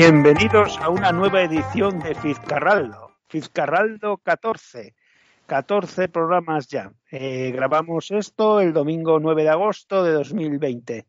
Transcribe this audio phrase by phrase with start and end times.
[0.00, 4.94] Bienvenidos a una nueva edición de Fizcarraldo, Fizcarraldo 14.
[5.46, 6.92] 14 programas ya.
[7.10, 11.04] Eh, grabamos esto el domingo 9 de agosto de 2020.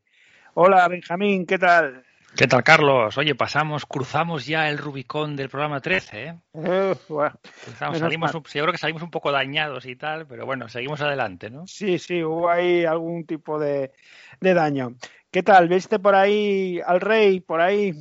[0.55, 2.03] Hola Benjamín, ¿qué tal?
[2.35, 3.15] ¿Qué tal, Carlos?
[3.19, 6.35] Oye, pasamos, cruzamos ya el Rubicón del programa 13, ¿eh?
[6.55, 10.67] Eh, bueno, Cruzamos, salimos, yo creo que salimos un poco dañados y tal, pero bueno,
[10.67, 11.67] seguimos adelante, ¿no?
[11.67, 13.91] Sí, sí, hubo ahí algún tipo de,
[14.39, 14.95] de daño.
[15.31, 15.67] ¿Qué tal?
[15.69, 17.91] ¿Viste por ahí al rey, por ahí,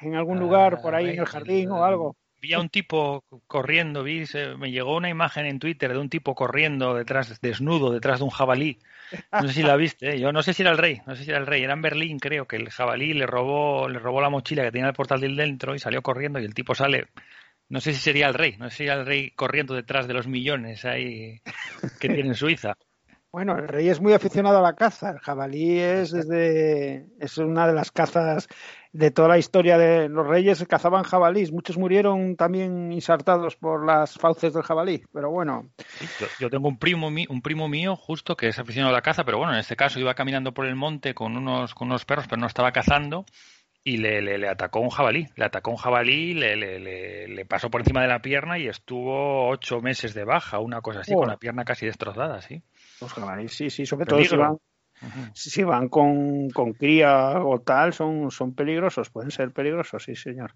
[0.00, 2.16] en algún lugar, por ahí en el jardín o algo?
[2.40, 6.08] Vi a un tipo corriendo, vi, se- me llegó una imagen en Twitter de un
[6.08, 8.78] tipo corriendo detrás, desnudo, detrás de un jabalí.
[9.32, 10.20] No sé si la viste, ¿eh?
[10.20, 11.82] yo no sé si era el rey, no sé si era el rey, era en
[11.82, 15.20] Berlín, creo que el jabalí le robó, le robó la mochila que tenía el portal
[15.20, 17.08] del dentro y salió corriendo y el tipo sale,
[17.68, 20.14] no sé si sería el rey, no sé si era el rey corriendo detrás de
[20.14, 21.40] los millones ahí
[21.98, 22.76] que tiene en Suiza.
[23.38, 25.10] Bueno, el rey es muy aficionado a la caza.
[25.10, 28.48] El jabalí es desde es una de las cazas
[28.92, 31.52] de toda la historia de los reyes cazaban jabalís.
[31.52, 35.04] Muchos murieron también insertados por las fauces del jabalí.
[35.12, 35.68] Pero bueno,
[36.18, 39.22] Yo, yo tengo un primo, un primo mío justo que es aficionado a la caza,
[39.22, 42.26] pero bueno, en este caso iba caminando por el monte con unos, con unos perros,
[42.28, 43.24] pero no estaba cazando
[43.84, 45.28] y le, le, le atacó un jabalí.
[45.36, 48.66] Le atacó un jabalí, le, le, le, le pasó por encima de la pierna y
[48.66, 51.20] estuvo ocho meses de baja, una cosa así, Oh.
[51.20, 52.62] con la pierna casi destrozada, sí.
[53.00, 54.56] Los jabalíes, sí, sí, sobre todo si van,
[55.34, 60.54] si van con, con cría o tal, son, son peligrosos, pueden ser peligrosos, sí, señor.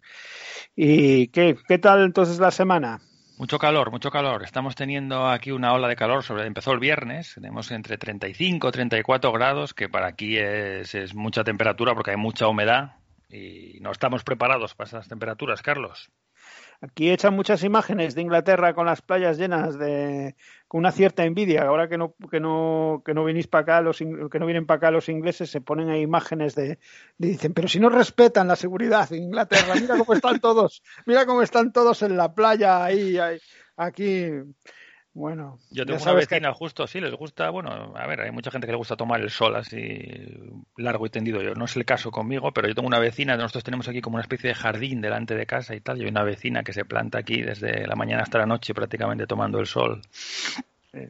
[0.74, 3.00] ¿Y qué, qué tal entonces la semana?
[3.38, 4.44] Mucho calor, mucho calor.
[4.44, 6.22] Estamos teniendo aquí una ola de calor.
[6.22, 7.34] Sobre, empezó el viernes.
[7.34, 12.16] Tenemos entre 35 y 34 grados, que para aquí es, es mucha temperatura porque hay
[12.16, 12.96] mucha humedad
[13.28, 16.10] y no estamos preparados para esas temperaturas, Carlos.
[16.84, 20.34] Aquí echan muchas imágenes de Inglaterra con las playas llenas de
[20.66, 21.62] con una cierta envidia.
[21.62, 24.78] Ahora que no que no que no venís para acá los que no vienen para
[24.78, 26.78] acá los ingleses se ponen ahí imágenes de,
[27.18, 31.24] de- dicen, pero si no respetan la seguridad en Inglaterra, mira cómo están todos, mira
[31.24, 33.38] cómo están todos en la playa ahí, ahí
[33.76, 34.26] aquí.
[35.14, 38.30] Bueno, Yo tengo una sabes que- vecina justo, sí, les gusta, bueno, a ver, hay
[38.30, 40.00] mucha gente que le gusta tomar el sol así
[40.78, 41.42] largo y tendido.
[41.42, 44.14] Yo no es el caso conmigo, pero yo tengo una vecina, nosotros tenemos aquí como
[44.14, 46.86] una especie de jardín delante de casa y tal, y hay una vecina que se
[46.86, 50.00] planta aquí desde la mañana hasta la noche prácticamente tomando el sol.
[50.92, 51.00] Sí,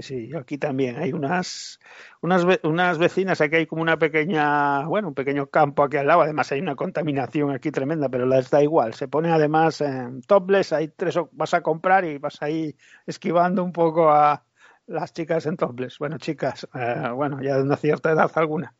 [0.00, 0.96] sí, yo aquí también.
[0.96, 1.78] Hay unas,
[2.22, 6.22] unas, unas vecinas, aquí hay como una pequeña, bueno, un pequeño campo aquí al lado,
[6.22, 10.72] además hay una contaminación aquí tremenda, pero les da igual, se pone además en topless,
[10.72, 12.74] hay tres, vas a comprar y vas ahí
[13.06, 14.44] esquivando un poco a
[14.86, 18.74] las chicas en topless, bueno, chicas, eh, bueno, ya de una cierta edad alguna.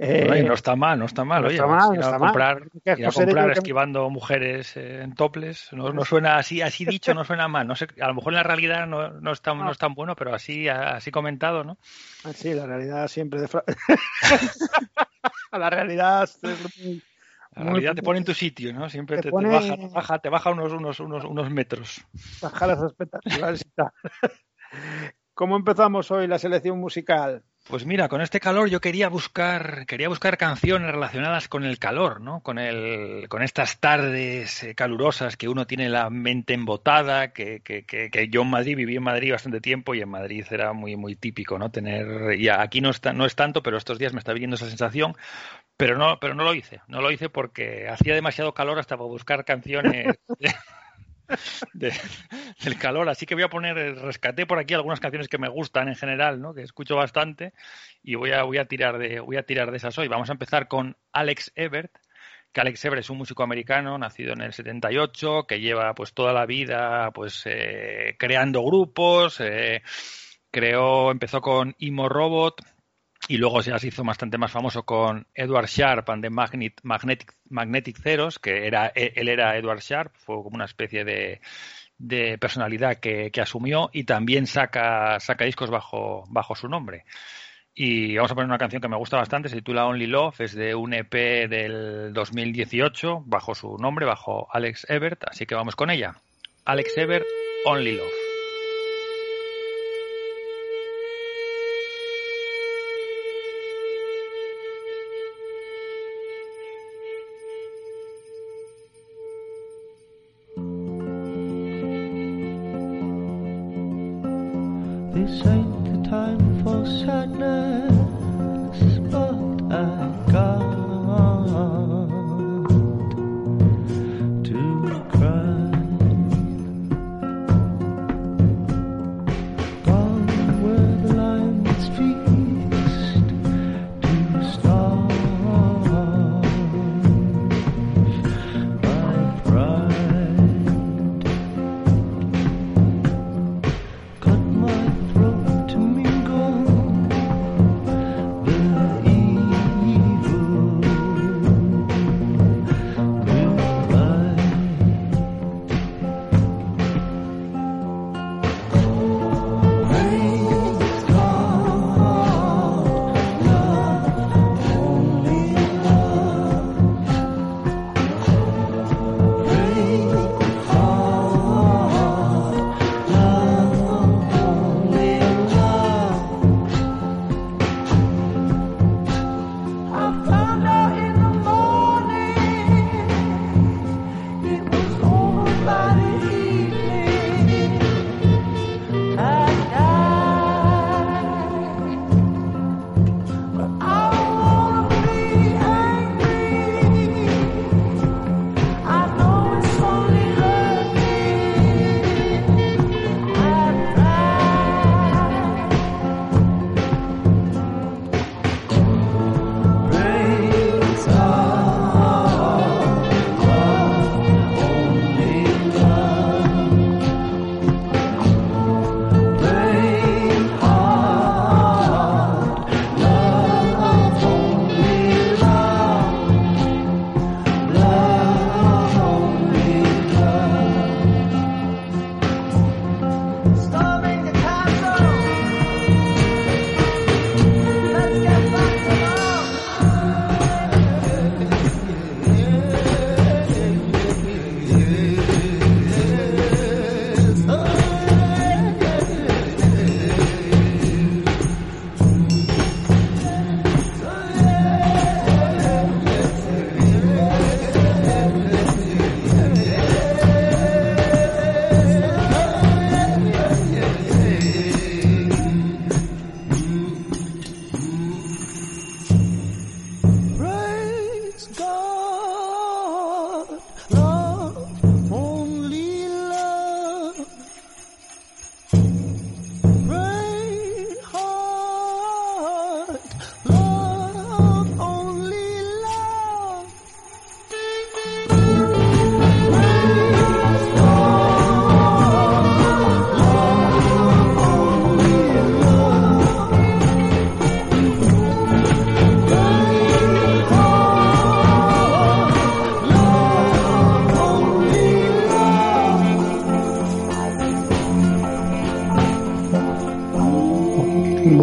[0.00, 2.06] Eh, no está mal, no está mal, no oye, está a mal, ir no a
[2.06, 2.28] está mal.
[2.28, 7.14] comprar, ir a comprar esquivando mujeres eh, en toples, no, no suena así, así dicho,
[7.14, 9.58] no suena mal, no sé, a lo mejor en la realidad no, no es tan,
[9.58, 11.78] no es tan bueno, pero así, así comentado, ¿no?
[12.24, 13.48] Ah, Sí, la realidad siempre de...
[13.48, 13.64] fra-
[15.52, 18.88] la realidad es La realidad te pone en tu sitio, ¿no?
[18.88, 22.00] Siempre te te, te pone- baja, te baja, te baja unos, unos, unos, unos metros.
[22.40, 23.90] bajar las expectativas y tal.
[25.34, 27.42] ¿Cómo empezamos hoy la selección musical?
[27.68, 32.22] Pues mira, con este calor yo quería buscar, quería buscar canciones relacionadas con el calor,
[32.22, 32.40] ¿no?
[32.40, 37.84] Con el, con estas tardes eh, calurosas que uno tiene la mente embotada, que, que,
[37.84, 40.96] que, que yo en Madrid viví en Madrid bastante tiempo y en Madrid era muy,
[40.96, 41.70] muy típico, ¿no?
[41.70, 44.66] Tener, y aquí no está, no es tanto, pero estos días me está viniendo esa
[44.66, 45.14] sensación,
[45.76, 49.08] pero no, pero no lo hice, no lo hice porque hacía demasiado calor hasta para
[49.08, 50.18] buscar canciones.
[51.74, 51.94] de- de-
[52.64, 55.48] del calor, así que voy a poner, eh, rescaté por aquí algunas canciones que me
[55.48, 56.54] gustan en general, ¿no?
[56.54, 57.52] que escucho bastante
[58.02, 60.08] y voy a, voy a tirar de, voy a tirar de esas hoy.
[60.08, 61.92] Vamos a empezar con Alex Ebert,
[62.52, 66.32] que Alex Ebert es un músico americano nacido en el 78, que lleva pues toda
[66.32, 69.82] la vida pues eh, creando grupos, eh,
[70.50, 72.62] creó, empezó con Imo Robot,
[73.28, 77.98] y luego ya se hizo bastante más famoso con Edward Sharp and the Magnetic, Magnetic
[77.98, 81.40] Zeros, que era, él era Edward Sharp, fue como una especie de,
[81.98, 87.04] de personalidad que, que, asumió y también saca, saca discos bajo, bajo su nombre.
[87.74, 90.54] Y vamos a poner una canción que me gusta bastante, se titula Only Love, es
[90.54, 95.90] de un EP del 2018, bajo su nombre, bajo Alex Ebert, así que vamos con
[95.90, 96.14] ella.
[96.64, 97.26] Alex Ebert,
[97.66, 98.27] Only Love.
[115.18, 117.87] This ain't the time for sadness.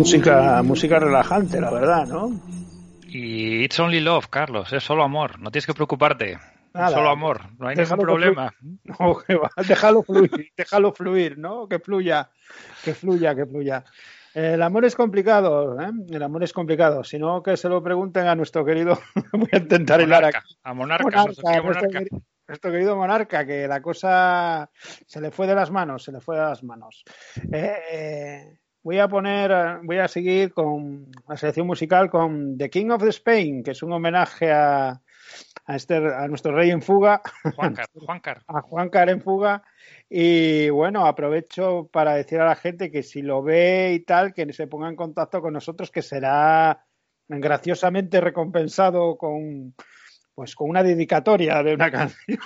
[0.06, 2.40] Música, música relajante, la verdad, ¿no?
[3.08, 6.38] Y It's Only Love, Carlos, es solo amor, no tienes que preocuparte.
[6.74, 8.54] solo amor, no hay ningún problema.
[8.84, 9.18] No,
[9.68, 11.68] déjalo fluir, déjalo fluir, ¿no?
[11.68, 12.30] Que fluya,
[12.84, 13.84] que fluya, que fluya.
[14.36, 15.90] El amor es complicado, ¿eh?
[16.12, 17.04] El amor es complicado.
[17.04, 19.00] Si no, que se lo pregunten a nuestro querido.
[19.34, 20.56] Voy a intentar hilar aquí.
[20.64, 22.04] A Monarca, monarca,
[22.48, 24.70] Nuestro, querido Monarca, que la cosa
[25.08, 27.04] se le fue de las manos, se le fue de las manos.
[27.52, 32.92] Eh, eh voy a poner, voy a seguir con la selección musical con The King
[32.92, 35.02] of the Spain, que es un homenaje a,
[35.66, 37.20] a, este, a nuestro rey en fuga,
[37.56, 39.64] Juancar, a Juancar en fuga.
[40.08, 44.54] Y bueno, aprovecho para decir a la gente que si lo ve y tal, que
[44.54, 46.86] se ponga en contacto con nosotros, que será
[47.28, 49.74] graciosamente recompensado con,
[50.36, 52.38] pues con una dedicatoria de una canción.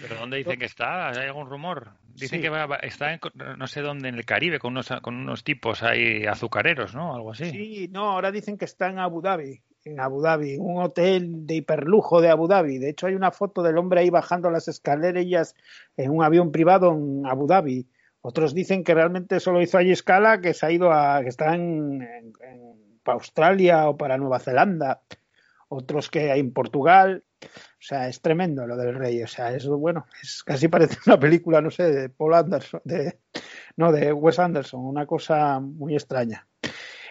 [0.00, 1.08] ¿Pero dónde dicen que está?
[1.08, 1.94] ¿Hay algún rumor?
[2.14, 2.50] Dicen que
[2.82, 3.20] está en,
[3.56, 7.14] no sé dónde, en el Caribe, con unos, con unos tipos ahí azucareros, ¿no?
[7.14, 7.50] Algo así.
[7.50, 11.54] Sí, no, ahora dicen que está en Abu Dhabi, en Abu Dhabi, un hotel de
[11.56, 12.78] hiperlujo de Abu Dhabi.
[12.78, 15.54] De hecho, hay una foto del hombre ahí bajando las escaleras
[15.96, 17.88] en un avión privado en Abu Dhabi.
[18.20, 21.54] Otros dicen que realmente solo hizo allí escala, que se ha ido a, que está
[21.54, 22.06] en,
[23.02, 25.00] para Australia o para Nueva Zelanda
[25.72, 27.24] otros que hay en Portugal.
[27.42, 29.22] O sea, es tremendo lo del rey.
[29.22, 33.18] O sea, es bueno, es casi parece una película, no sé, de Paul Anderson, de,
[33.76, 36.46] no, de Wes Anderson, una cosa muy extraña.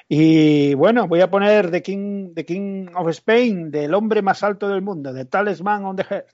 [0.07, 4.67] Y bueno, voy a poner The King, The King of Spain, del hombre más alto
[4.67, 6.25] del mundo, de Talisman on the Head,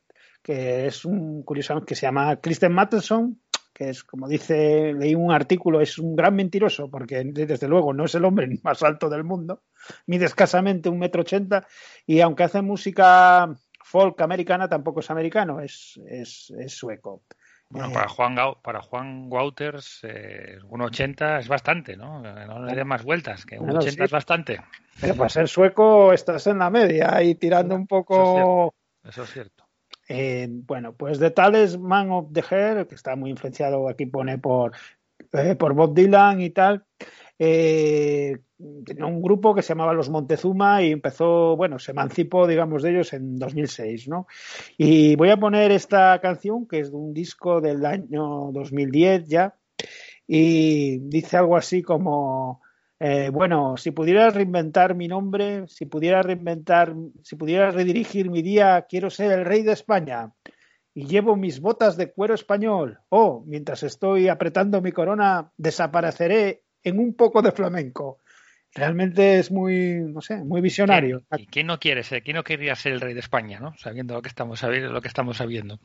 [0.42, 3.40] que es un curioso que se llama Kristen Matheson,
[3.78, 8.06] que es, como dice, leí un artículo, es un gran mentiroso, porque desde luego no
[8.06, 9.62] es el hombre más alto del mundo,
[10.08, 11.68] mide escasamente un metro ochenta,
[12.08, 13.48] y aunque hace música
[13.84, 17.22] folk americana, tampoco es americano, es, es, sueco.
[17.70, 22.22] Bueno, para eh, Juan, para Juan Wouters, eh, un 80 es bastante, ¿no?
[22.22, 24.60] No le dé más vueltas, que un 80 es bastante.
[25.00, 28.74] Pero para ser sueco estás en la media y tirando un poco...
[29.04, 29.67] Eso es cierto.
[30.08, 31.34] Eh, bueno, pues The
[31.78, 34.72] Man of the Hair, que está muy influenciado, aquí pone por,
[35.34, 36.86] eh, por Bob Dylan y tal.
[37.40, 38.38] Eh,
[38.86, 42.92] tenía un grupo que se llamaba Los Montezuma y empezó, bueno, se emancipó, digamos, de
[42.92, 44.28] ellos en 2006, ¿no?
[44.78, 49.56] Y voy a poner esta canción, que es de un disco del año 2010 ya,
[50.26, 52.62] y dice algo así como
[53.00, 58.86] eh, bueno, si pudieras reinventar mi nombre, si pudieras reinventar, si pudieras redirigir mi día,
[58.90, 60.32] quiero ser el rey de España.
[60.96, 63.00] Y llevo mis botas de cuero español.
[63.10, 68.20] Oh, mientras estoy apretando mi corona, desapareceré en un poco de flamenco.
[68.74, 71.22] Realmente es muy, no sé, muy visionario.
[71.38, 72.24] ¿Y quién no quiere ser?
[72.24, 73.76] ¿Quién no querría ser el rey de España, no?
[73.78, 75.80] Sabiendo lo que estamos sabiendo, lo que estamos sabiendo.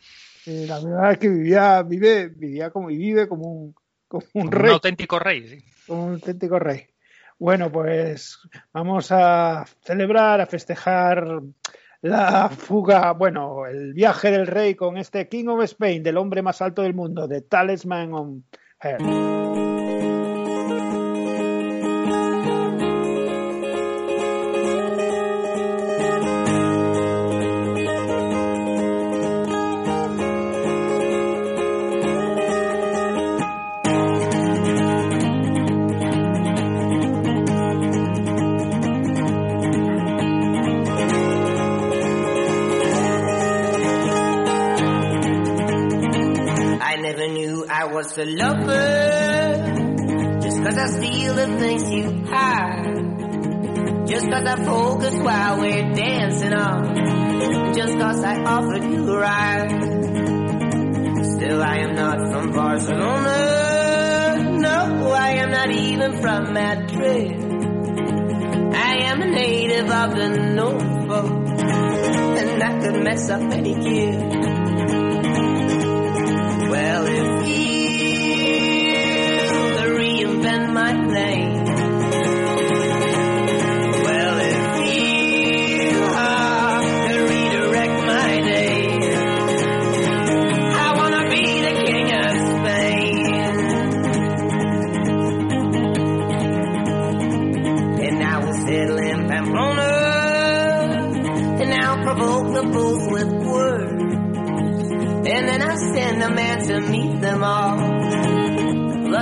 [0.47, 3.75] la verdad es que vivía, vive, vivía como y vive como un,
[4.09, 4.71] como un rey.
[4.71, 5.65] Un auténtico rey, sí.
[5.87, 6.87] Como un auténtico rey.
[7.43, 8.39] Bueno, pues
[8.73, 11.43] vamos a celebrar, a festejar
[12.01, 16.63] la fuga, bueno, el viaje del rey con este King of Spain, del hombre más
[16.63, 18.45] alto del mundo, de Talisman on
[18.79, 19.72] Hair.
[54.53, 57.73] I focus while we're dancing on.
[57.75, 59.71] Just cause I offered you a ride.
[61.25, 63.39] Still I am not from Barcelona.
[64.61, 67.33] No, I am not even from Madrid.
[68.75, 71.31] I am a native of the Norfolk.
[72.37, 74.32] And I could mess up any kid.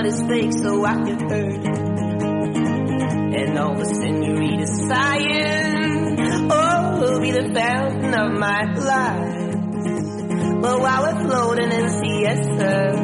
[0.00, 1.66] Blood is fake, so I can hurt.
[3.36, 6.18] And all the senoritas sighing,
[6.50, 10.62] oh, will be the fountain of my life.
[10.62, 12.99] But while we're floating in will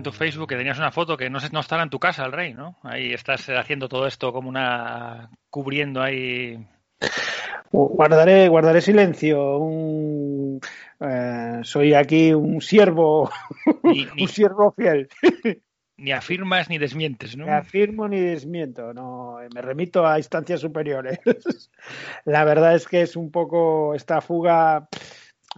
[0.00, 2.32] en tu Facebook que tenías una foto que no, no estará en tu casa el
[2.32, 2.78] rey, ¿no?
[2.82, 5.30] Ahí estás haciendo todo esto como una...
[5.50, 6.58] cubriendo ahí...
[7.70, 9.58] Guardaré, guardaré silencio.
[9.58, 10.60] Un,
[11.00, 13.30] eh, soy aquí un siervo,
[13.84, 15.08] Ni, un siervo fiel.
[16.00, 17.44] ni afirmas ni desmientes, ¿no?
[17.44, 21.18] Ni afirmo ni desmiento, no, me remito a instancias superiores.
[22.24, 24.88] La verdad es que es un poco esta fuga,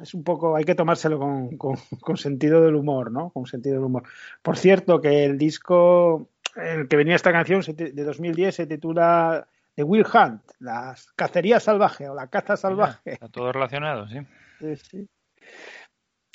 [0.02, 3.30] es un poco, hay que tomárselo con, con- con sentido del humor, ¿no?
[3.30, 4.02] Con sentido del humor.
[4.42, 9.82] Por cierto, que el disco, el que venía esta canción de 2010 se titula The
[9.84, 13.12] Will Hunt, la cacería salvaje o la caza salvaje.
[13.12, 14.18] Está todo relacionado, sí.
[14.60, 15.08] Sí, sí.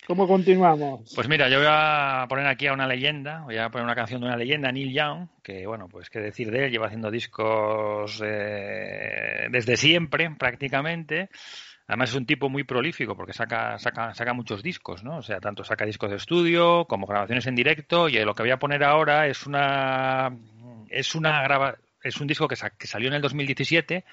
[0.07, 1.11] ¿Cómo continuamos?
[1.13, 4.21] Pues mira, yo voy a poner aquí a una leyenda, voy a poner una canción
[4.21, 8.21] de una leyenda, Neil Young, que bueno, pues qué decir de él, lleva haciendo discos
[8.23, 11.29] eh, desde siempre prácticamente.
[11.87, 15.17] Además es un tipo muy prolífico porque saca, saca, saca muchos discos, ¿no?
[15.17, 18.51] O sea, tanto saca discos de estudio como grabaciones en directo y lo que voy
[18.51, 20.31] a poner ahora es una
[20.89, 24.03] es una grava, es un disco que, sa- que salió en el 2017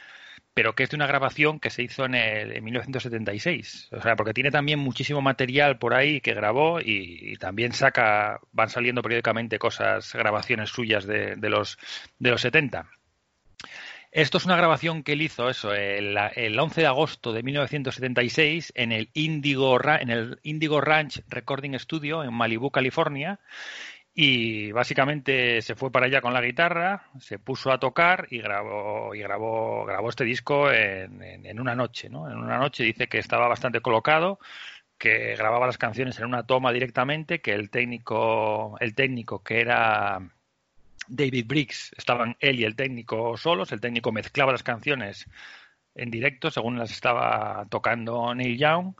[0.54, 3.88] pero que es de una grabación que se hizo en, el, en 1976.
[3.92, 8.40] O sea, porque tiene también muchísimo material por ahí que grabó y, y también saca,
[8.52, 11.76] van saliendo periódicamente cosas, grabaciones suyas de, de los,
[12.18, 12.88] de los 70.
[14.14, 18.72] Esto es una grabación que él hizo, eso, el, el 11 de agosto de 1976
[18.76, 23.40] en el Indigo, en el Indigo Ranch Recording Studio en Malibu, California.
[24.14, 29.14] Y básicamente se fue para allá con la guitarra, se puso a tocar y grabó,
[29.14, 32.30] y grabó, grabó este disco en, en- en una noche, ¿no?
[32.30, 34.38] En una noche dice que estaba bastante colocado,
[34.98, 40.20] que grababa las canciones en una toma directamente, que el técnico, el técnico que era
[41.08, 45.26] David Briggs, estaban él y el técnico solos, el técnico mezclaba las canciones
[45.94, 48.94] en directo según las estaba tocando Neil Young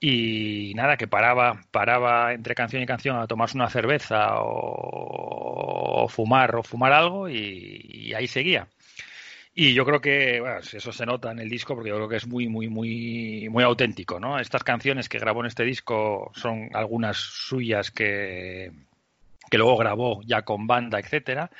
[0.00, 6.56] y nada, que paraba, paraba entre canción y canción a tomarse una cerveza o, fumar
[6.56, 8.68] o fumar algo y, y ahí seguía.
[9.54, 12.16] Y yo creo que bueno, eso se nota en el disco porque yo creo que
[12.16, 14.38] es muy, muy, muy, muy auténtico, ¿no?
[14.38, 18.70] Estas canciones que grabó en este disco son algunas suyas que,
[19.50, 21.50] que luego grabó ya con banda, etcétera.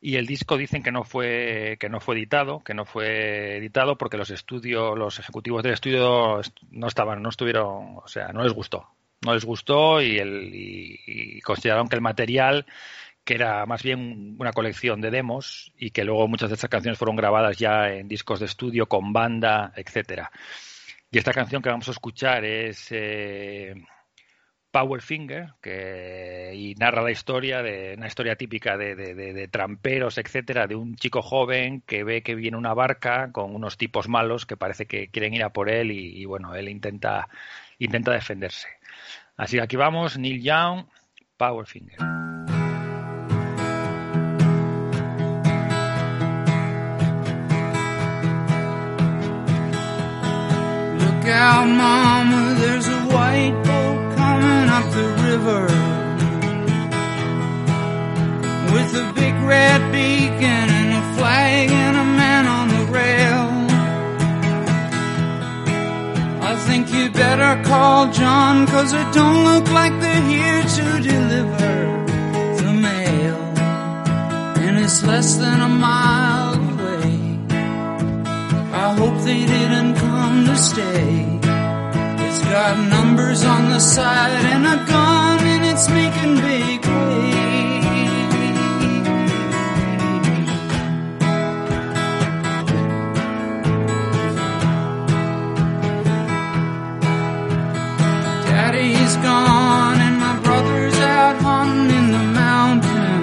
[0.00, 3.96] Y el disco dicen que no fue que no fue editado, que no fue editado
[3.98, 8.42] porque los estudios, los ejecutivos del estudio est- no estaban, no estuvieron, o sea, no
[8.42, 8.88] les gustó,
[9.24, 12.66] no les gustó y el y consideraron que el material
[13.24, 16.98] que era más bien una colección de demos y que luego muchas de estas canciones
[16.98, 20.30] fueron grabadas ya en discos de estudio con banda, etcétera.
[21.10, 23.74] Y esta canción que vamos a escuchar es eh,
[24.70, 30.76] Powerfinger, que y narra la historia de una historia típica de, de, tramperos, etcétera, de
[30.76, 34.86] un chico joven que ve que viene una barca con unos tipos malos que parece
[34.86, 37.28] que quieren ir a por él y, bueno, él intenta
[37.78, 38.68] intenta defenderse.
[39.36, 40.84] Así que aquí vamos, Neil Young,
[41.36, 41.98] Powerfinger.
[51.00, 52.39] Look
[55.30, 55.66] river
[58.74, 63.46] with a big red beacon and a flag and a man on the rail.
[66.50, 71.74] I think you better call John, cause it don't look like they're here to deliver
[72.62, 73.40] the mail.
[74.64, 77.12] And it's less than a mile away.
[78.84, 81.40] I hope they didn't come to stay.
[82.26, 85.19] It's got numbers on the side and a gun
[85.72, 87.86] it's making big waves.
[98.46, 103.20] Daddy's gone and my brother's out hunting in the mountain.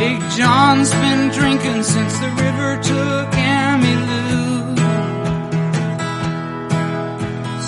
[0.00, 3.28] Big John's been drinking since the river took
[3.58, 4.76] Emmylou.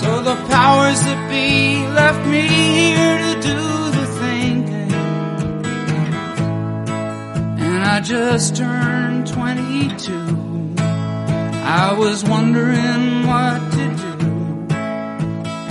[0.00, 3.60] So the powers that be left me here to do
[3.98, 4.92] the thinking.
[7.66, 10.74] And I just turned 22.
[11.86, 14.14] I was wondering what to do.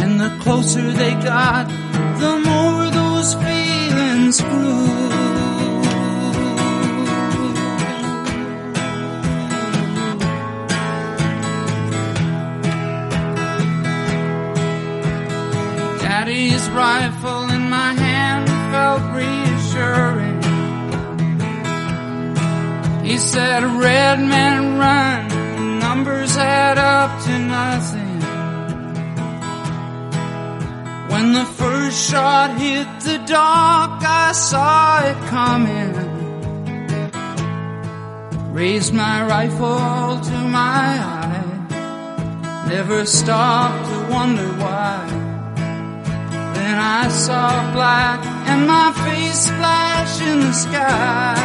[0.03, 1.67] And the closer they got,
[2.23, 4.92] the more those feelings grew.
[16.33, 20.41] Daddy's rifle in my hand felt reassuring.
[23.05, 28.19] He said, red man run, numbers add up to nothing.
[31.11, 35.93] When the first shot hit the dock, I saw it coming.
[38.51, 45.12] Raised my rifle to my eye, never stopped to wonder why.
[46.73, 51.35] Then I saw black and my face splash in the sky.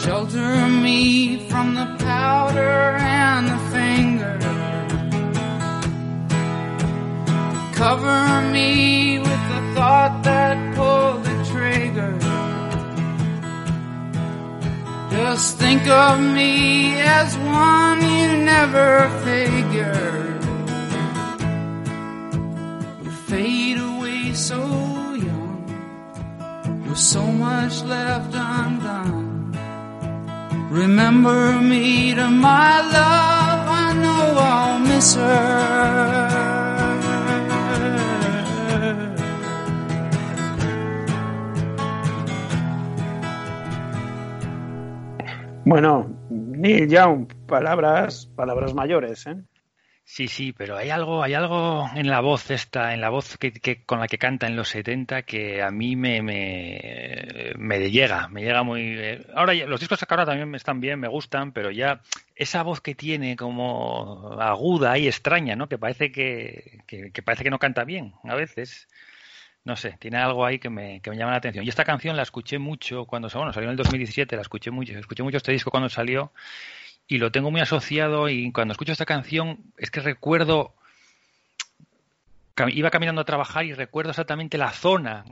[0.00, 4.38] Shelter me from the powder and the finger.
[7.74, 11.21] Cover me with the thought that pulled
[15.24, 20.44] Just think of me as one you never figured
[23.00, 24.60] would fade away so
[25.14, 25.62] young,
[26.88, 29.56] with so much left undone.
[30.70, 36.51] Remember me to my love, I know I'll miss her.
[45.64, 49.36] Bueno, Neil Young, palabras, palabras mayores, ¿eh?
[50.04, 53.84] Sí, sí, pero hay algo, hay algo en la voz esta, en la voz que,
[53.86, 58.42] con la que canta en los 70 que a mí me, me, me llega, me
[58.42, 58.82] llega muy...
[58.98, 62.02] eh, Ahora los discos que ahora también están bien, me gustan, pero ya
[62.34, 65.68] esa voz que tiene como aguda y extraña, ¿no?
[65.68, 68.88] Que parece que, que parece que no canta bien a veces.
[69.64, 71.64] No sé, tiene algo ahí que me, que me llama la atención.
[71.64, 74.92] Y esta canción la escuché mucho cuando bueno, salió en el 2017, la escuché mucho,
[74.98, 76.32] escuché mucho este disco cuando salió
[77.06, 80.74] y lo tengo muy asociado y cuando escucho esta canción es que recuerdo,
[82.68, 85.24] iba caminando a trabajar y recuerdo exactamente la zona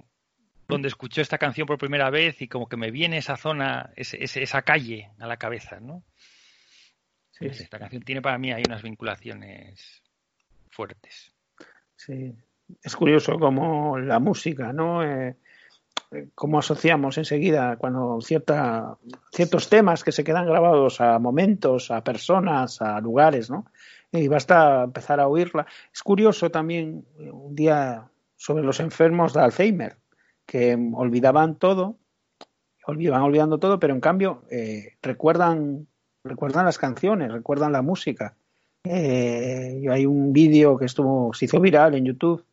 [0.68, 4.22] donde escuché esta canción por primera vez y como que me viene esa zona, ese-
[4.22, 6.04] ese- esa calle a la cabeza, ¿no?
[7.32, 10.02] Sí, Esta canción tiene para mí hay unas vinculaciones
[10.70, 11.32] fuertes.
[11.96, 12.32] sí.
[12.82, 15.02] Es curioso como la música, ¿no?
[15.02, 15.36] Eh,
[16.12, 18.96] eh, cómo asociamos enseguida cuando cierta,
[19.32, 23.66] ciertos temas que se quedan grabados a momentos, a personas, a lugares, ¿no?
[24.12, 25.66] Y basta empezar a oírla.
[25.92, 29.96] Es curioso también eh, un día sobre los enfermos de Alzheimer,
[30.46, 31.96] que olvidaban todo,
[32.86, 35.86] olvidaban olvidando todo, pero en cambio eh, recuerdan,
[36.24, 38.34] recuerdan las canciones, recuerdan la música.
[38.84, 42.44] Eh, hay un vídeo que estuvo, se hizo viral en YouTube,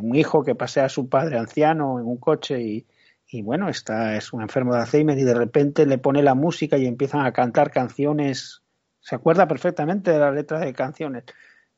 [0.00, 2.86] un hijo que pasea a su padre anciano en un coche y,
[3.30, 6.78] y bueno, está, es un enfermo de Alzheimer y de repente le pone la música
[6.78, 8.62] y empiezan a cantar canciones.
[9.00, 11.24] Se acuerda perfectamente de la letra de canciones.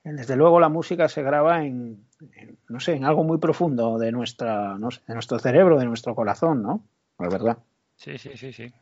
[0.03, 4.13] Desde luego la música se graba en, en, no sé, en algo muy profundo de
[4.13, 6.83] nuestra, no sé, de nuestro cerebro, de nuestro corazón, ¿no?
[7.19, 7.59] La verdad.
[7.97, 8.73] Sí, sí, sí, sí.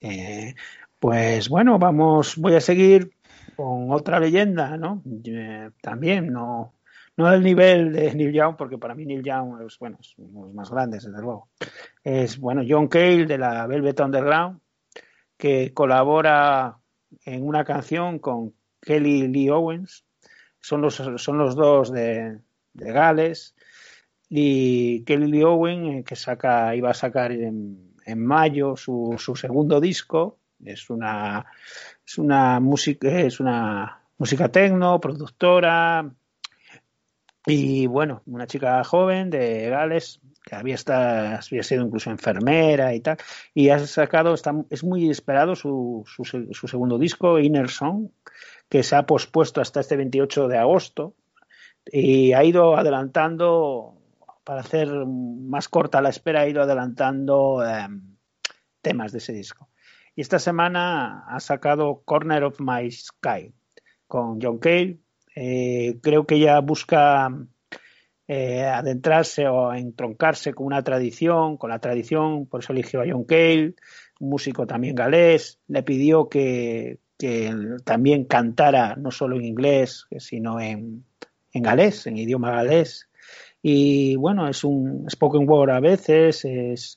[0.00, 0.54] Eh,
[0.98, 3.12] pues bueno, vamos, voy a seguir
[3.56, 5.02] con otra leyenda, ¿no?
[5.24, 6.72] Eh, también no,
[7.18, 10.42] no del nivel de Neil Young, porque para mí Neil Young es, bueno, es uno
[10.42, 11.48] de los más grandes, desde luego.
[12.04, 14.60] Es, bueno, John Cale de la Velvet Underground,
[15.36, 16.78] que colabora
[17.24, 20.04] en una canción con Kelly Lee Owens.
[20.60, 22.38] Son los, son los dos de,
[22.72, 23.56] de Gales.
[24.28, 29.34] Y Kelly Lee Owens, eh, que saca, iba a sacar en, en mayo su, su,
[29.34, 30.38] segundo disco.
[30.64, 31.46] Es una,
[32.06, 36.08] es una música, es una música tecno, productora,
[37.48, 43.00] y bueno, una chica joven de Gales que había, está, había sido incluso enfermera y
[43.00, 43.18] tal,
[43.54, 48.08] y ha sacado, está, es muy esperado su, su, segundo disco, Inner Song,
[48.68, 51.14] que se ha pospuesto hasta este 28 de agosto,
[51.84, 53.98] y ha ido adelantando,
[54.44, 57.88] para hacer más corta la espera, ha ido adelantando eh,
[58.80, 59.68] temas de ese disco.
[60.14, 63.52] Y esta semana ha sacado Corner of My Sky
[64.06, 64.98] con John Cale,
[65.40, 67.30] eh, creo que ella busca
[68.26, 73.22] eh, adentrarse o entroncarse con una tradición, con la tradición, por eso eligió a John
[73.22, 73.76] Cale,
[74.18, 80.58] un músico también galés, le pidió que, que también cantara no solo en inglés, sino
[80.58, 81.04] en,
[81.52, 83.08] en galés, en idioma galés.
[83.62, 86.96] Y bueno, es un spoken word a veces, es,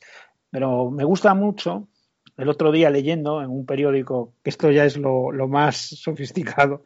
[0.50, 1.90] pero me gusta mucho.
[2.38, 6.86] El otro día leyendo en un periódico, que esto ya es lo, lo más sofisticado,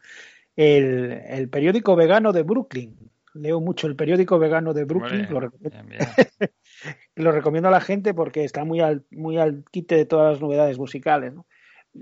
[0.56, 2.96] el, el, periódico vegano de Brooklyn.
[3.34, 5.28] Leo mucho el periódico vegano de Brooklyn.
[5.30, 6.00] Lo, bien, bien.
[7.16, 10.42] lo, recomiendo a la gente porque está muy al, muy al quite de todas las
[10.42, 11.34] novedades musicales.
[11.34, 11.46] ¿no?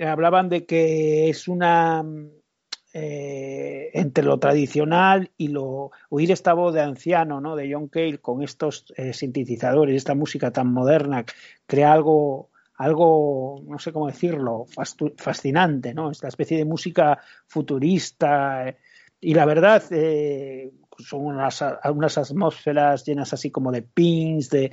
[0.06, 2.04] Hablaban de que es una
[2.96, 7.56] eh, entre lo tradicional y lo oír esta voz de anciano, ¿no?
[7.56, 11.26] De John Cale con estos eh, sintetizadores, esta música tan moderna,
[11.66, 14.65] crea algo, algo, no sé cómo decirlo,
[15.17, 16.12] fascinante, ¿no?
[16.12, 18.67] Esta especie de música futurista.
[18.67, 18.77] Eh,
[19.21, 24.71] y la verdad, eh, son unas, unas atmósferas llenas así como de pins, de,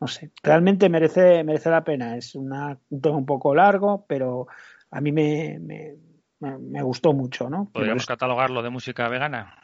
[0.00, 2.16] no sé, realmente merece, merece la pena.
[2.16, 4.46] Es una, un tema un poco largo, pero
[4.90, 5.96] a mí me, me
[6.40, 7.70] me, gustó mucho, ¿no?
[7.72, 9.56] ¿Podríamos catalogarlo de música vegana?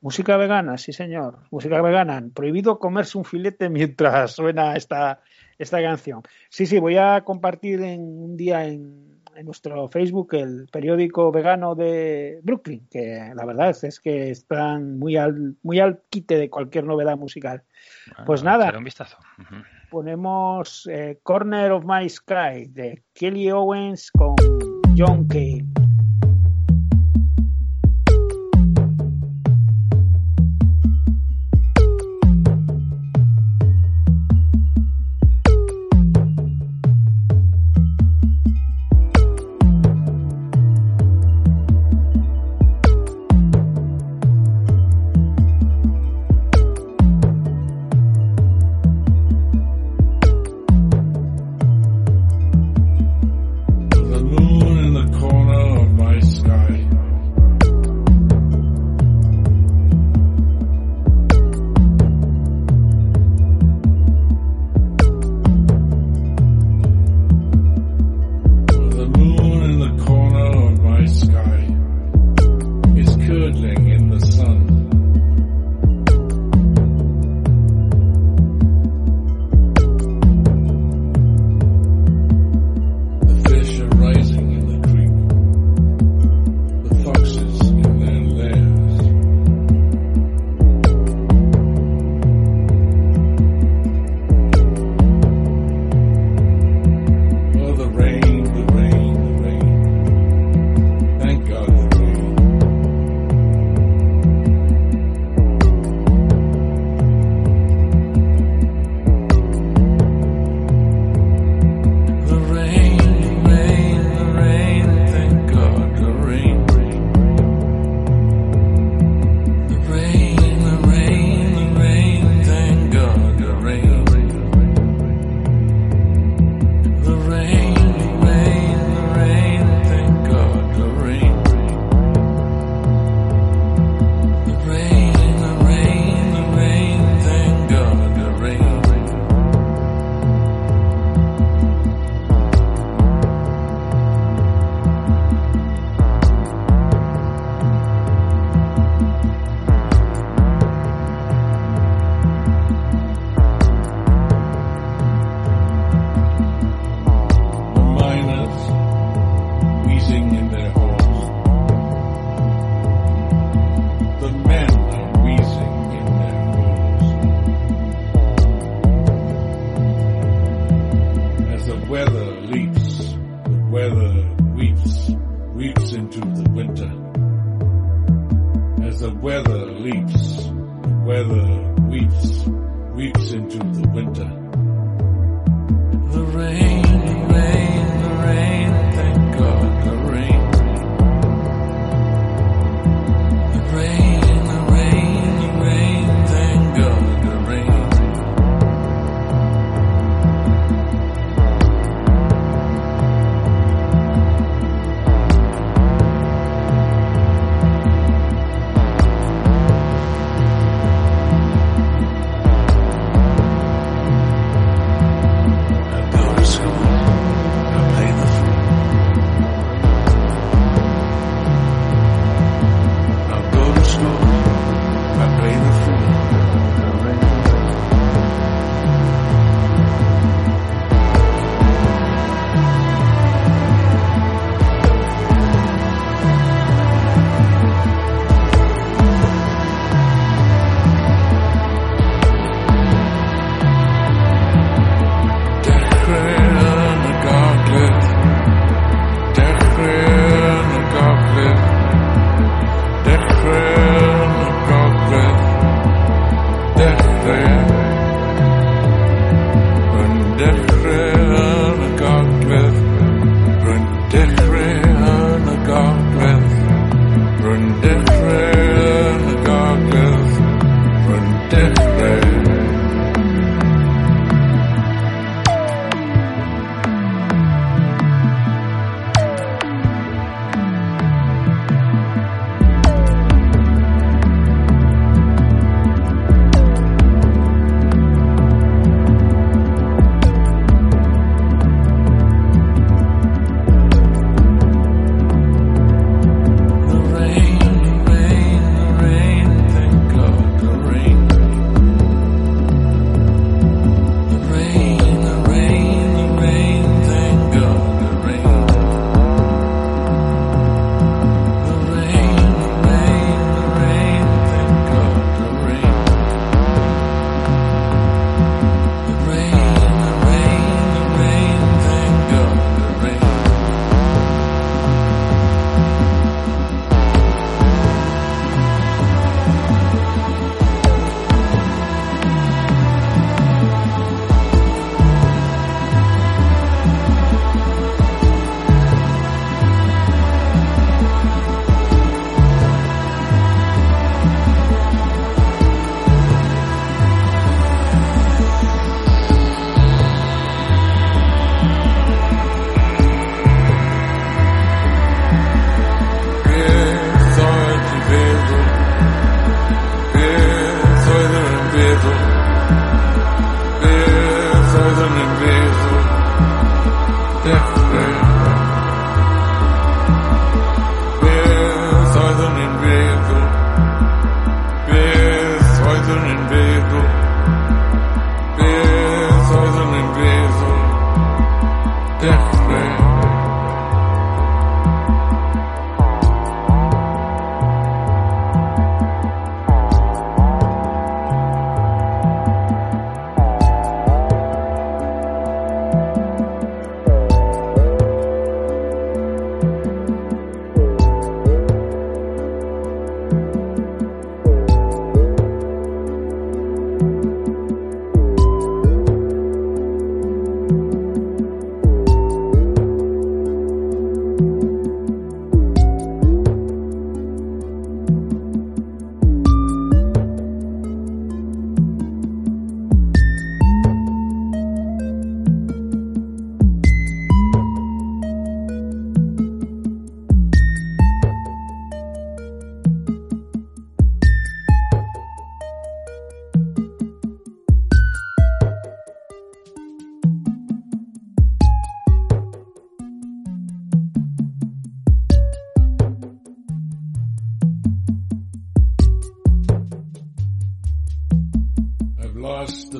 [0.00, 1.40] Música vegana, sí señor.
[1.50, 2.22] Música vegana.
[2.34, 5.20] Prohibido comerse un filete mientras suena esta,
[5.58, 6.22] esta canción.
[6.50, 11.74] Sí, sí, voy a compartir en un día en, en nuestro Facebook el periódico vegano
[11.74, 16.84] de Brooklyn, que la verdad es que están muy al, muy al quite de cualquier
[16.84, 17.62] novedad musical.
[18.06, 18.72] Bueno, pues nada.
[18.76, 19.16] Un vistazo.
[19.38, 19.64] Uh -huh.
[19.90, 24.34] Ponemos eh, Corner of My Sky de Kelly Owens con
[24.96, 25.77] John Cale.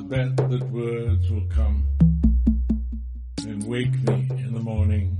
[0.08, 1.86] Bet that words will come
[3.46, 5.14] and wake me in the morning.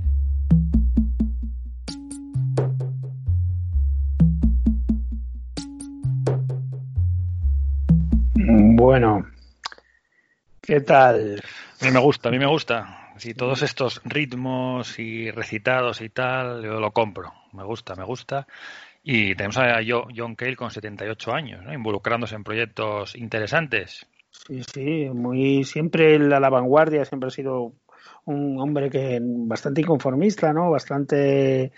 [8.75, 9.27] Bueno,
[10.61, 11.39] ¿qué tal?
[11.81, 13.13] A mí me gusta, a mí me gusta.
[13.17, 17.31] Si todos estos ritmos y recitados y tal, yo lo compro.
[17.53, 18.47] Me gusta, me gusta.
[19.03, 21.73] Y tenemos a John Cale con 78 años, ¿no?
[21.73, 24.07] involucrándose en proyectos interesantes.
[24.31, 27.73] Sí, sí, muy siempre a la vanguardia, siempre ha sido
[28.25, 30.69] un hombre que bastante inconformista, ¿no?
[30.71, 31.71] Bastante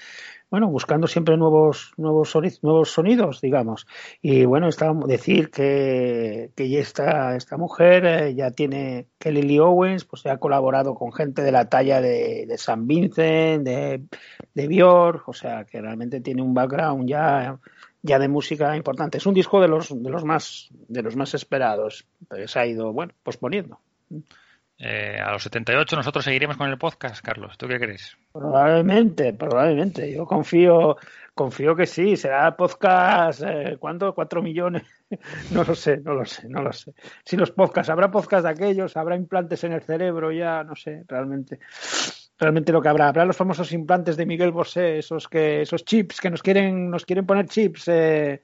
[0.52, 3.88] bueno, buscando siempre nuevos, nuevos, nuevos sonidos, digamos.
[4.22, 10.04] Y bueno, está, decir que, que esta, esta mujer eh, ya tiene, que Lily Owens,
[10.04, 14.04] pues ha colaborado con gente de la talla de, de San Vincent, de,
[14.54, 17.58] de Björk, o sea, que realmente tiene un background ya,
[18.02, 19.18] ya de música importante.
[19.18, 22.66] Es un disco de los, de los más, de los más esperados, pero se ha
[22.66, 23.80] ido, bueno, posponiendo.
[24.84, 27.56] Eh, a los 78 nosotros seguiremos con el podcast, Carlos.
[27.56, 28.18] ¿Tú qué crees?
[28.34, 30.12] Probablemente, probablemente.
[30.12, 30.98] Yo confío,
[31.36, 32.18] confío que sí.
[32.18, 34.16] Será podcast, eh, ¿cuánto?
[34.16, 34.84] ¿Cuatro millones?
[35.52, 36.94] no lo sé, no lo sé, no lo sé.
[37.24, 41.04] Si los podcasts, habrá podcasts de aquellos, habrá implantes en el cerebro ya, no sé,
[41.08, 41.60] realmente.
[42.42, 46.20] Realmente lo que habrá, habrá los famosos implantes de Miguel Bosé, esos que, esos chips
[46.20, 48.42] que nos quieren, nos quieren poner chips, eh,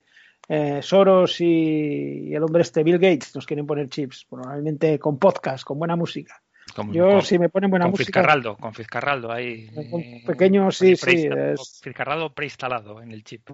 [0.48, 5.64] eh, Soros y, el hombre este Bill Gates nos quieren poner chips, probablemente con podcast,
[5.64, 6.40] con buena música.
[6.76, 8.06] Con, Yo con, si me ponen buena con música.
[8.06, 9.66] Fizcarraldo, con Fizcarraldo ahí.
[9.90, 11.28] Con eh, pequeño, sí, sí.
[11.32, 13.50] es- Fizcarraldo preinstalado en el chip.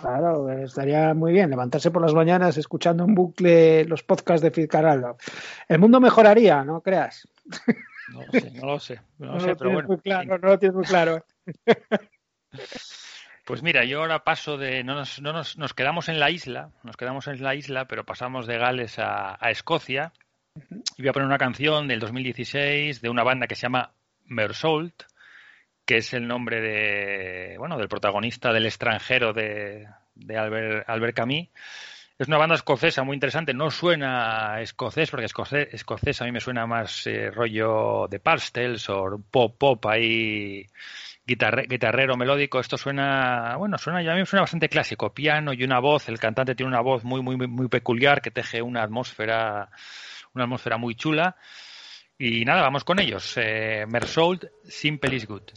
[0.00, 5.16] Claro, estaría muy bien levantarse por las mañanas escuchando en bucle los podcasts de Fitzcarraldo.
[5.68, 7.26] El mundo mejoraría, ¿no creas?
[8.10, 9.00] No lo sé, no lo sé.
[9.18, 9.88] No lo No sé, lo pero tienes bueno.
[9.88, 11.24] muy claro, no lo tienes muy claro.
[13.44, 14.84] Pues mira, yo ahora paso de.
[14.84, 18.04] No nos, no nos, nos quedamos en la isla, nos quedamos en la isla, pero
[18.04, 20.12] pasamos de Gales a, a Escocia.
[20.96, 23.92] Y voy a poner una canción del 2016 de una banda que se llama
[24.26, 25.02] Mersault,
[25.84, 31.48] que es el nombre de, bueno, del protagonista del extranjero de, de Albert, Albert Camus.
[32.20, 33.54] Es una banda escocesa muy interesante.
[33.54, 38.90] No suena escocés, porque escocés, escocés a mí me suena más eh, rollo de pastels
[38.90, 40.66] o pop pop ahí
[41.26, 42.60] guitarre- guitarrero melódico.
[42.60, 45.14] Esto suena, bueno, suena, a mí me suena bastante clásico.
[45.14, 46.10] Piano y una voz.
[46.10, 49.70] El cantante tiene una voz muy, muy, muy- peculiar que teje una atmósfera,
[50.34, 51.36] una atmósfera muy chula.
[52.18, 53.32] Y nada, vamos con ellos.
[53.38, 53.86] Eh,
[54.64, 55.52] Simple is Good.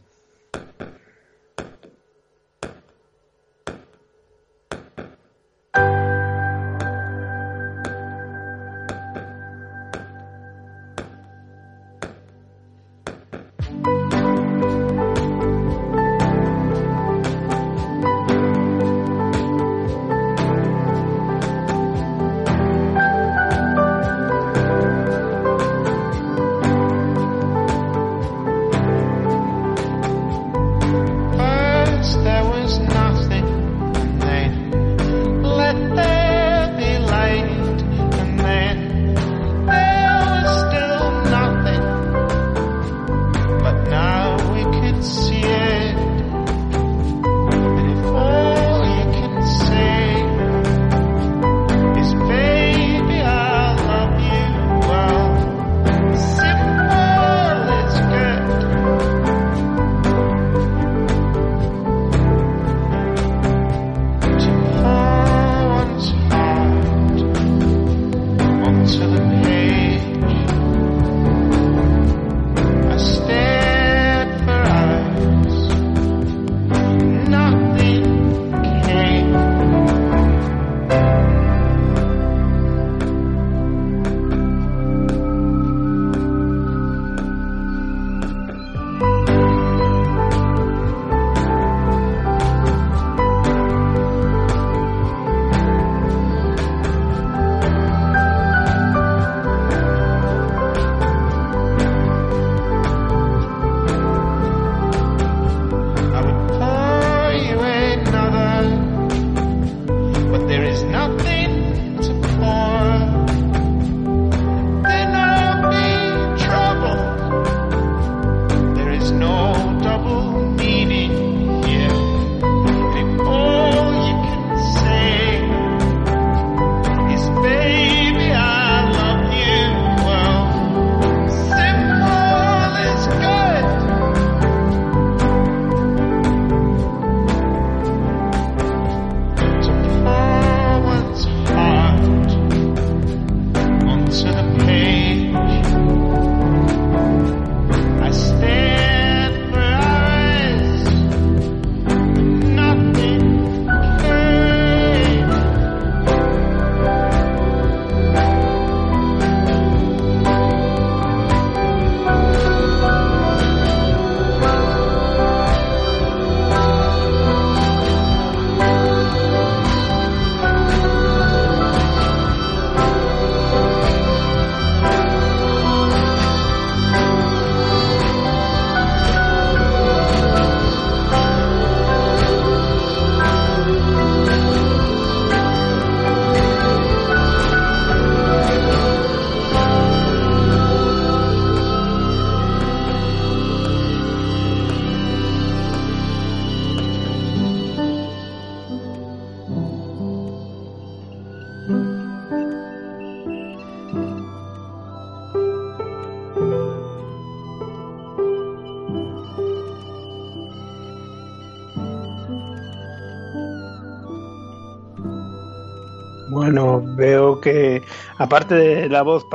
[218.24, 219.26] Aparte de la voz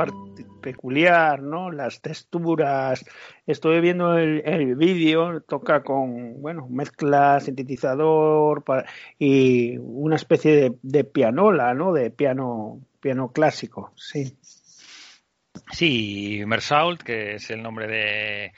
[0.61, 1.71] peculiar, ¿no?
[1.71, 3.05] Las texturas,
[3.45, 8.63] estoy viendo el, el vídeo, toca con, bueno, mezcla, sintetizador
[9.19, 11.93] y una especie de, pianola, ¿no?
[11.93, 14.37] De piano, piano clásico, sí.
[15.71, 18.53] Sí, Mersault, que es el nombre de,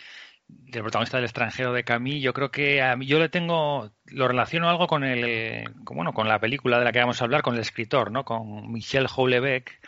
[0.47, 4.27] del protagonista del extranjero de Camille, yo creo que a mí, yo le tengo, lo
[4.27, 7.55] relaciono algo con el, bueno, con la película de la que vamos a hablar, con
[7.55, 8.23] el escritor, ¿no?
[8.23, 9.80] Con Michel Houellebecq,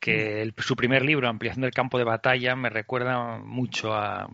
[0.00, 4.28] que el- su primer libro, Ampliación del campo de batalla, me recuerda mucho a,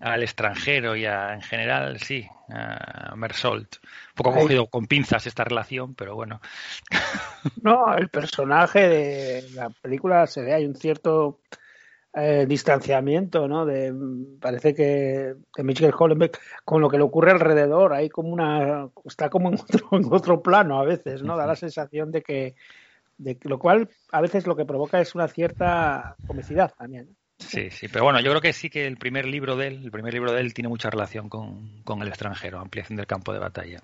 [0.00, 3.76] al extranjero y a, en general, sí, a Mersault.
[3.82, 4.42] Un poco Ay.
[4.42, 6.40] cogido con pinzas esta relación, pero bueno.
[7.62, 11.40] No, el personaje de la película se ve, hay un cierto
[12.14, 13.64] eh, distanciamiento, ¿no?
[13.64, 13.94] De,
[14.40, 19.30] parece que, que Michael Hollenbeck, con lo que le ocurre alrededor, hay como una, está
[19.30, 21.36] como en otro, en otro plano a veces, ¿no?
[21.36, 22.54] Da la sensación de que,
[23.18, 27.16] de lo cual a veces lo que provoca es una cierta comicidad también.
[27.38, 29.90] Sí, sí, pero bueno, yo creo que sí que el primer libro de él, el
[29.90, 33.38] primer libro de él tiene mucha relación con, con el extranjero, ampliación del campo de
[33.38, 33.82] batalla.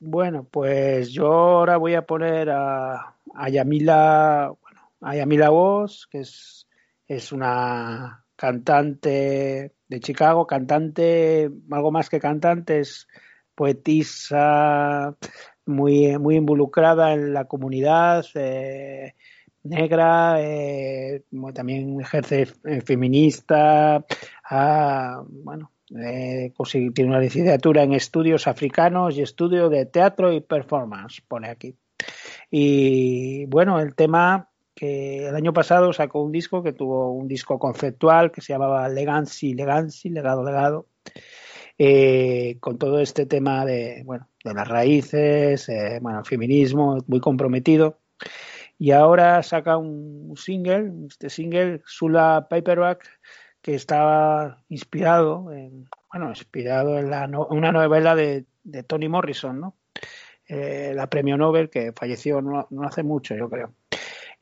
[0.00, 6.20] Bueno, pues yo ahora voy a poner a, a Yamila, bueno, a Yamila Voss, que
[6.20, 6.66] es,
[7.06, 13.06] es una cantante de Chicago, cantante, algo más que cantante, es
[13.54, 15.14] poetisa
[15.70, 19.14] muy, muy involucrada en la comunidad eh,
[19.62, 24.04] negra, eh, también ejerce eh, feminista,
[24.48, 26.52] ah, bueno, eh,
[26.94, 31.76] tiene una licenciatura en estudios africanos y estudio de teatro y performance, pone aquí.
[32.50, 37.58] Y bueno, el tema que el año pasado sacó un disco que tuvo un disco
[37.58, 40.86] conceptual que se llamaba Legacy, Legacy, Legado, Legado,
[42.60, 47.98] con todo este tema de, bueno, de las raíces, eh, bueno, feminismo, muy comprometido.
[48.78, 53.06] Y ahora saca un single, este single, Sula Paperback,
[53.62, 59.60] que estaba inspirado en, bueno, inspirado en la no- una novela de, de Toni Morrison,
[59.60, 59.76] ¿no?
[60.48, 63.74] Eh, la premio Nobel que falleció no, no hace mucho, yo creo.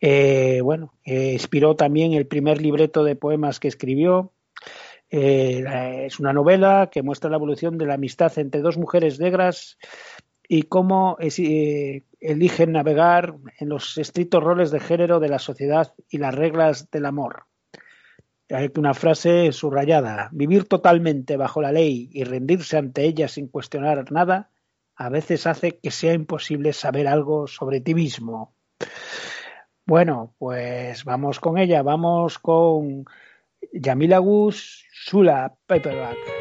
[0.01, 4.33] Eh, bueno, eh, inspiró también el primer libreto de poemas que escribió.
[5.11, 9.79] Eh, es una novela que muestra la evolución de la amistad entre dos mujeres negras
[10.47, 15.95] y cómo es- eh, eligen navegar en los estrictos roles de género de la sociedad
[16.09, 17.45] y las reglas del amor.
[18.51, 24.11] Hay una frase subrayada, vivir totalmente bajo la ley y rendirse ante ella sin cuestionar
[24.11, 24.51] nada,
[24.97, 28.55] a veces hace que sea imposible saber algo sobre ti mismo.
[29.85, 33.05] Bueno, pues vamos con ella, vamos con
[33.73, 36.35] Yamila Gus, Sula Paperback.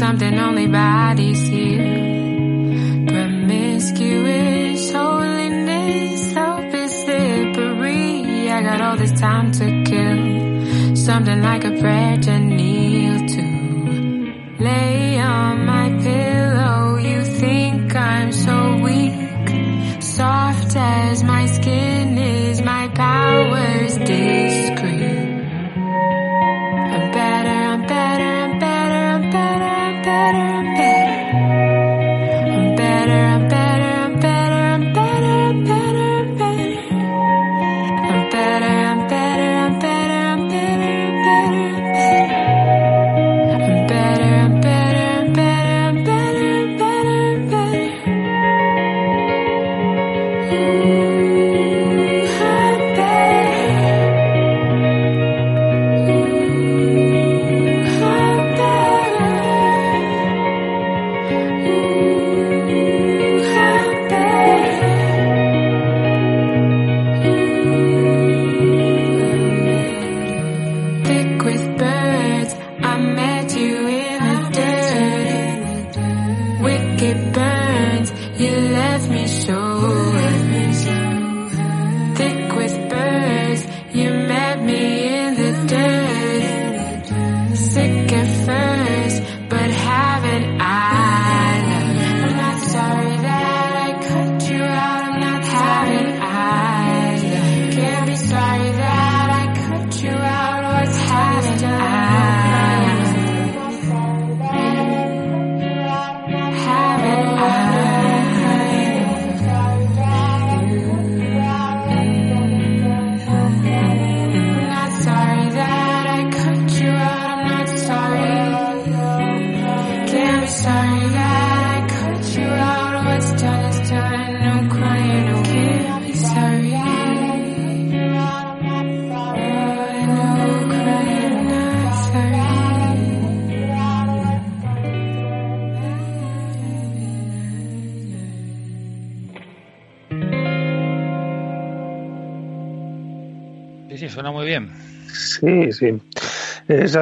[0.00, 3.04] Something only bodies here.
[3.06, 8.50] Promiscuous holiness, hope is slippery.
[8.50, 12.69] I got all this time to kill, something like a prayer to kneel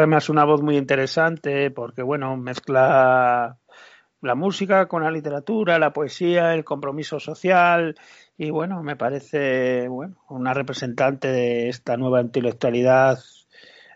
[0.09, 3.59] además una voz muy interesante porque, bueno, mezcla
[4.23, 7.95] la música con la literatura, la poesía, el compromiso social
[8.39, 13.19] y, bueno, me parece, bueno, una representante de esta nueva intelectualidad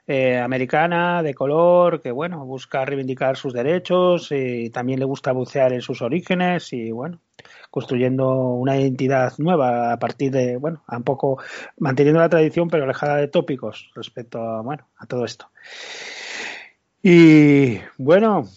[0.06, 5.72] eh, americana de color que bueno busca reivindicar sus derechos y también le gusta bucear
[5.72, 7.20] en sus orígenes y bueno
[7.70, 11.40] construyendo una identidad nueva a partir de bueno un poco
[11.78, 15.50] manteniendo la tradición pero alejada de tópicos respecto a bueno a todo esto.
[17.00, 18.48] Y bueno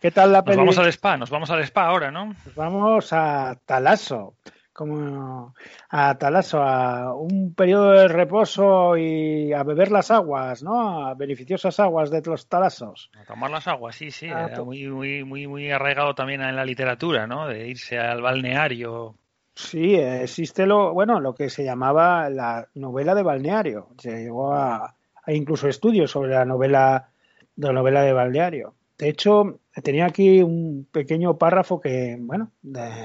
[0.00, 2.26] qué tal la Nos vamos al spa, nos vamos al spa ahora, ¿no?
[2.44, 4.34] Nos vamos a Talaso
[4.76, 5.54] como
[5.88, 11.06] a Talaso, a un periodo de reposo y a beber las aguas, ¿no?
[11.06, 13.10] A beneficiosas aguas de los Talasos.
[13.18, 14.28] A tomar las aguas, sí, sí.
[14.30, 17.48] Ah, muy, muy, muy, muy arraigado también en la literatura, ¿no?
[17.48, 19.14] De irse al balneario.
[19.54, 23.88] Sí, existe lo, bueno, lo que se llamaba la novela de balneario.
[23.96, 27.08] Se llegó a, hay incluso estudios sobre la novela,
[27.56, 28.74] la novela de balneario.
[28.98, 32.52] De hecho, tenía aquí un pequeño párrafo que, bueno,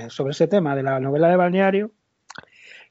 [0.09, 1.91] sobre ese tema de la novela de balneario,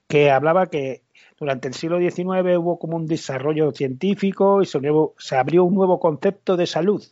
[0.07, 1.03] que hablaba que
[1.39, 6.57] durante el siglo XIX hubo como un desarrollo científico y se, abrió un nuevo concepto
[6.57, 7.03] de salud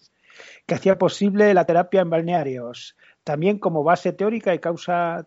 [0.67, 5.27] que hacía posible la terapia en balnearios, también como base teórica y causa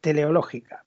[0.00, 0.84] teleológica.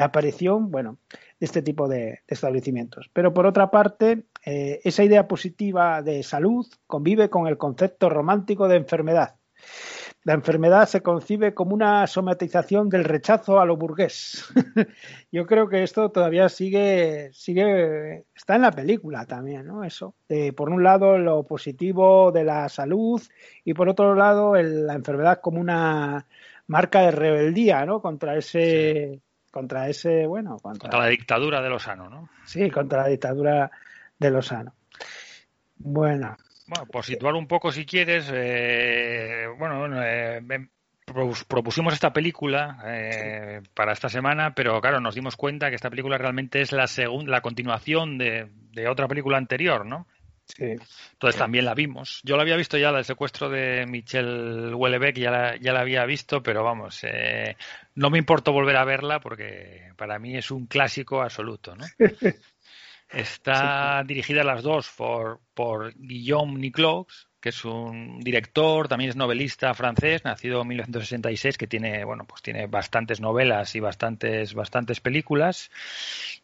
[0.00, 3.10] La aparición, bueno, de este tipo de, establecimientos.
[3.12, 8.66] Pero por otra parte, eh, esa idea positiva de salud convive con el concepto romántico
[8.66, 9.36] de enfermedad.
[10.24, 14.42] La enfermedad se concibe como una somatización del rechazo a lo burgués.
[15.32, 19.84] Yo creo que esto todavía sigue, sigue, está en la película también, ¿no?
[19.84, 20.14] Eso.
[20.30, 23.20] De, por un lado, lo positivo de la salud
[23.66, 26.26] y por otro lado, el- la enfermedad como una
[26.68, 28.00] marca de rebeldía, ¿no?
[28.00, 29.20] Contra ese,
[29.50, 32.28] contra ese, bueno, contra, Contra la dictadura de Lozano, ¿no?
[32.44, 33.70] sí, contra la dictadura
[34.18, 34.74] de Lozano.
[35.76, 36.36] Bueno,
[36.66, 40.68] Bueno, por situar un poco, si quieres, eh, bueno, eh, em,
[41.06, 45.90] propus- propusimos esta película eh, para esta semana, pero claro, nos dimos cuenta que esta
[45.90, 50.06] película realmente es la segunda, la continuación de, de otra película anterior, ¿no?
[50.56, 50.76] Sí.
[51.12, 52.20] Entonces también la vimos.
[52.24, 55.80] Yo la había visto ya, la del secuestro de Michel Houellebecq, ya la, ya la
[55.80, 57.56] había visto, pero vamos, eh,
[57.94, 61.84] no me importó volver a verla porque para mí es un clásico absoluto, ¿no?
[63.10, 69.72] Está dirigida las dos por, por Guillaume Niclaux, que es un director, también es novelista
[69.74, 75.70] francés, nacido en 1966, que tiene, bueno, pues tiene bastantes novelas y bastantes, bastantes películas.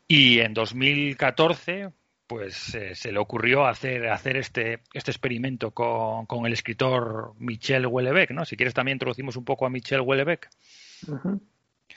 [0.09, 1.91] Y en 2014,
[2.27, 7.87] pues eh, se le ocurrió hacer, hacer este, este experimento con, con el escritor Michel
[7.87, 8.45] Houellebecq, ¿no?
[8.45, 10.49] Si quieres también introducimos un poco a Michel Houellebecq.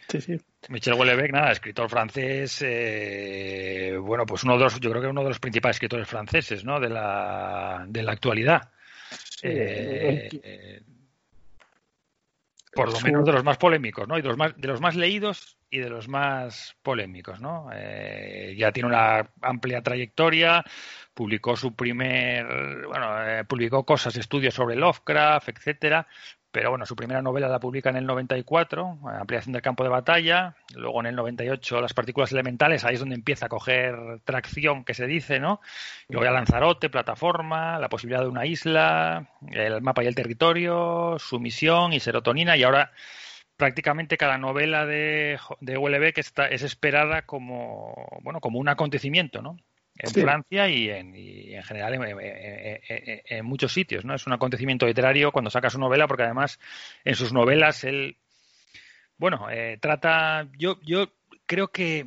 [0.08, 0.38] Sí, sí.
[0.70, 5.24] Michel Houellebecq, nada, escritor francés, eh, bueno, pues uno de los, yo creo que uno
[5.24, 6.80] de los principales escritores franceses, ¿no?
[6.80, 8.70] De la, de la actualidad.
[9.42, 10.82] El- eh,
[12.80, 14.18] por lo menos de los más polémicos, ¿no?
[14.18, 17.70] Y de los más, de los más leídos y de los más polémicos, ¿no?
[17.74, 20.64] Eh, ya tiene una amplia trayectoria,
[21.14, 22.46] publicó su primer,
[22.88, 26.08] bueno, eh, publicó cosas, estudios sobre Lovecraft, etcétera,
[26.52, 30.56] pero bueno, su primera novela la publica en el 94, Ampliación del campo de batalla,
[30.76, 34.94] luego en el 98 Las partículas elementales, ahí es donde empieza a coger tracción, que
[34.94, 35.62] se dice, ¿no?
[36.08, 41.18] Y luego ya Lanzarote, Plataforma, La posibilidad de una isla, El mapa y el territorio,
[41.20, 42.92] Su misión y Serotonina, y ahora
[43.56, 49.58] prácticamente cada novela de, de Houellebecq está, es esperada como, bueno, como un acontecimiento, ¿no?
[50.02, 50.22] En Sí.
[50.22, 52.20] Francia y en, y en general en, en-
[52.88, 54.16] en- en muchos sitios, ¿no?
[54.16, 56.58] Es un acontecimiento literario cuando saca su novela, porque además
[57.04, 58.18] en sus novelas él,
[59.18, 61.12] bueno, eh, trata, yo, yo
[61.46, 62.06] creo que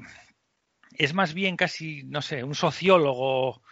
[0.96, 3.62] es más bien casi, no sé, un sociólogo,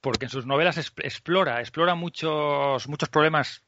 [0.00, 3.64] porque en sus novelas es- explora, explora muchos, muchos problemas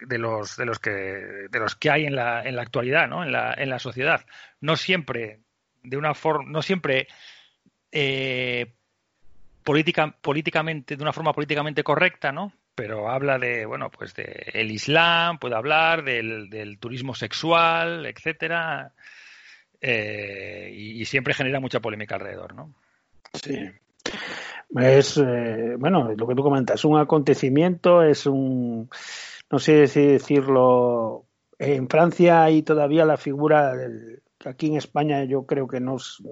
[0.00, 3.24] de los, de los que, de los que hay en la, en la actualidad, ¿no?
[3.24, 4.24] En la, en la sociedad.
[4.60, 5.40] No siempre,
[5.82, 7.08] de una forma, no siempre
[7.90, 8.74] eh,
[9.68, 12.54] política, políticamente, de una forma políticamente correcta, ¿no?
[12.74, 18.94] Pero habla de, bueno, pues de el Islam, puede hablar del, del turismo sexual, etcétera,
[19.78, 22.72] eh, y, siempre genera mucha polémica alrededor, ¿no?
[23.34, 23.58] Sí.
[24.74, 28.88] Es, eh, bueno, lo que tú comentas, es un acontecimiento, es un,
[29.50, 31.26] no sé si decirlo,
[31.58, 36.22] en Francia hay todavía la figura del, aquí en España yo creo que no es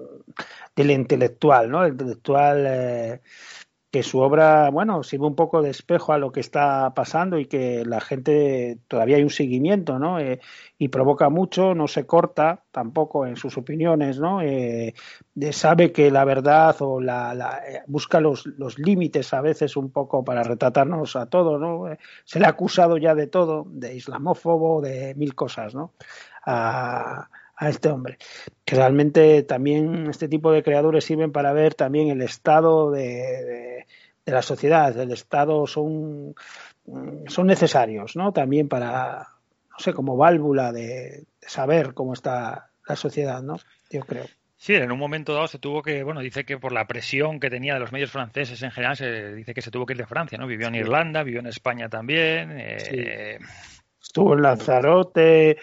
[0.75, 1.83] del intelectual, ¿no?
[1.83, 3.21] El intelectual eh,
[3.91, 7.45] que su obra, bueno, sirve un poco de espejo a lo que está pasando y
[7.45, 10.19] que la gente todavía hay un seguimiento, ¿no?
[10.19, 10.39] Eh,
[10.77, 14.41] y provoca mucho, no se corta tampoco en sus opiniones, ¿no?
[14.41, 14.93] Eh,
[15.51, 19.89] sabe que la verdad o la, la eh, busca los, los límites a veces un
[19.91, 21.89] poco para retratarnos a todos, ¿no?
[21.89, 25.93] Eh, se le ha acusado ya de todo, de islamófobo, de mil cosas, ¿no?
[26.45, 28.17] A, a este hombre.
[28.63, 33.85] Que realmente también este tipo de creadores sirven para ver también el estado de, de,
[34.25, 36.35] de la sociedad, el estado son,
[37.27, 38.31] son necesarios, ¿no?
[38.31, 39.27] También para,
[39.71, 43.57] no sé, como válvula de, de saber cómo está la sociedad, ¿no?
[43.89, 44.25] Yo creo.
[44.59, 47.49] Sí, en un momento dado se tuvo que, bueno, dice que por la presión que
[47.49, 50.07] tenía de los medios franceses en general, se dice que se tuvo que ir de
[50.07, 50.47] Francia, ¿no?
[50.47, 52.59] Vivió en Irlanda, vivió en España también.
[52.59, 52.77] Eh...
[52.79, 53.45] Sí.
[54.01, 55.57] Estuvo en Lanzarote,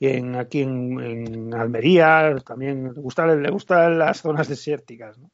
[0.00, 5.18] en, aquí en, Almería también le gustan, le gustan las zonas desérticas.
[5.18, 5.30] ¿no?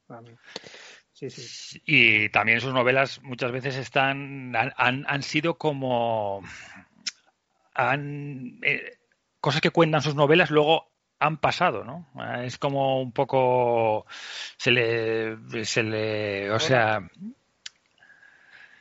[1.13, 1.81] Sí, sí.
[1.85, 6.41] Y también sus novelas muchas veces están han, han sido como
[7.73, 8.97] han eh,
[9.39, 12.07] cosas que cuentan sus novelas luego han pasado, ¿no?
[12.43, 14.05] Es como un poco
[14.57, 17.07] se le se le o sea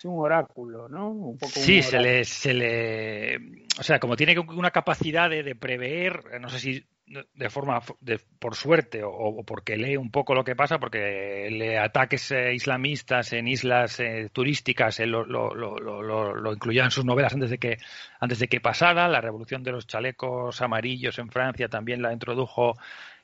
[0.04, 1.10] un oráculo, ¿no?
[1.10, 3.36] Un poco sí, un se le, se le,
[3.78, 8.18] o sea, como tiene una capacidad de, de prever, no sé si de forma, de,
[8.38, 12.54] por suerte o, o, porque lee un poco lo que pasa, porque lee ataques eh,
[12.54, 17.58] islamistas en islas eh, turísticas, lo, lo, lo, lo, incluía en sus novelas antes de
[17.58, 17.76] que
[18.20, 22.74] antes de que pasara, la revolución de los chalecos amarillos en Francia también la introdujo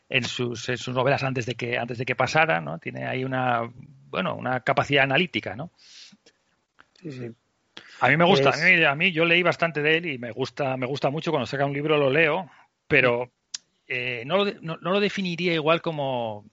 [0.08, 2.78] en sus, en sus novelas antes de que antes de que pasara, ¿no?
[2.78, 3.62] Tiene ahí una
[4.10, 5.70] bueno, una capacidad analítica, ¿no?
[7.02, 7.30] Sí, sí.
[8.00, 8.62] A mí me gusta, es...
[8.62, 11.30] a, mí, a mí yo leí bastante de él y me gusta, me gusta mucho
[11.30, 12.50] cuando saca un libro lo leo,
[12.86, 13.30] pero
[13.86, 16.44] eh, no, lo, no, no, lo definiría igual como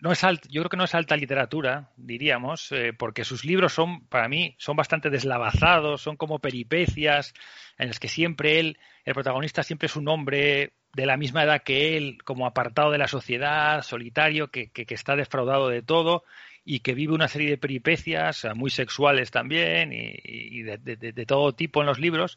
[0.00, 3.72] no es alt, yo creo que no es alta literatura, diríamos, eh, porque sus libros
[3.72, 7.34] son, para mí, son bastante deslavazados, son como peripecias
[7.78, 11.62] en las que siempre él, el protagonista siempre es un hombre de la misma edad
[11.62, 16.24] que él, como apartado de la sociedad, solitario, que, que, que está defraudado de todo
[16.70, 21.26] y que vive una serie de peripecias muy sexuales también y, y de, de, de,
[21.26, 22.36] todo tipo en los libros,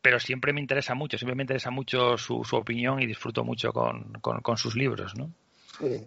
[0.00, 3.72] pero siempre me interesa mucho, siempre me interesa mucho su, su opinión y disfruto mucho
[3.72, 5.32] con, con, con sus libros, ¿no?
[5.80, 6.06] Sí.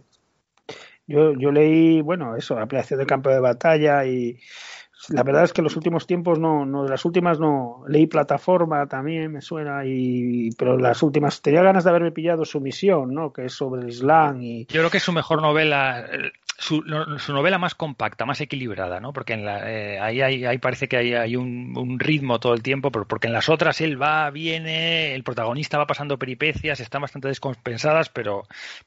[1.06, 4.40] Yo, yo leí, bueno, eso, Ampliación del campo de batalla y
[5.10, 8.08] la verdad es que en los últimos tiempos no, no, de las últimas no, leí
[8.08, 13.14] plataforma también, me suena, y, pero las últimas, tenía ganas de haberme pillado su misión,
[13.14, 13.32] ¿no?
[13.32, 14.66] Que es sobre el Islam y...
[14.66, 16.08] Yo creo que es su mejor novela,
[16.58, 16.84] su,
[17.18, 19.14] su novela más compacta, más equilibrada, ¿no?
[19.14, 22.92] Porque en la, eh, ahí, hay, ahí parece que hay, un, ritmo todo el tiempo,
[22.92, 28.10] porque en las otras él va, viene, el protagonista va pasando peripecias, están bastante descompensadas,
[28.10, 28.44] pero,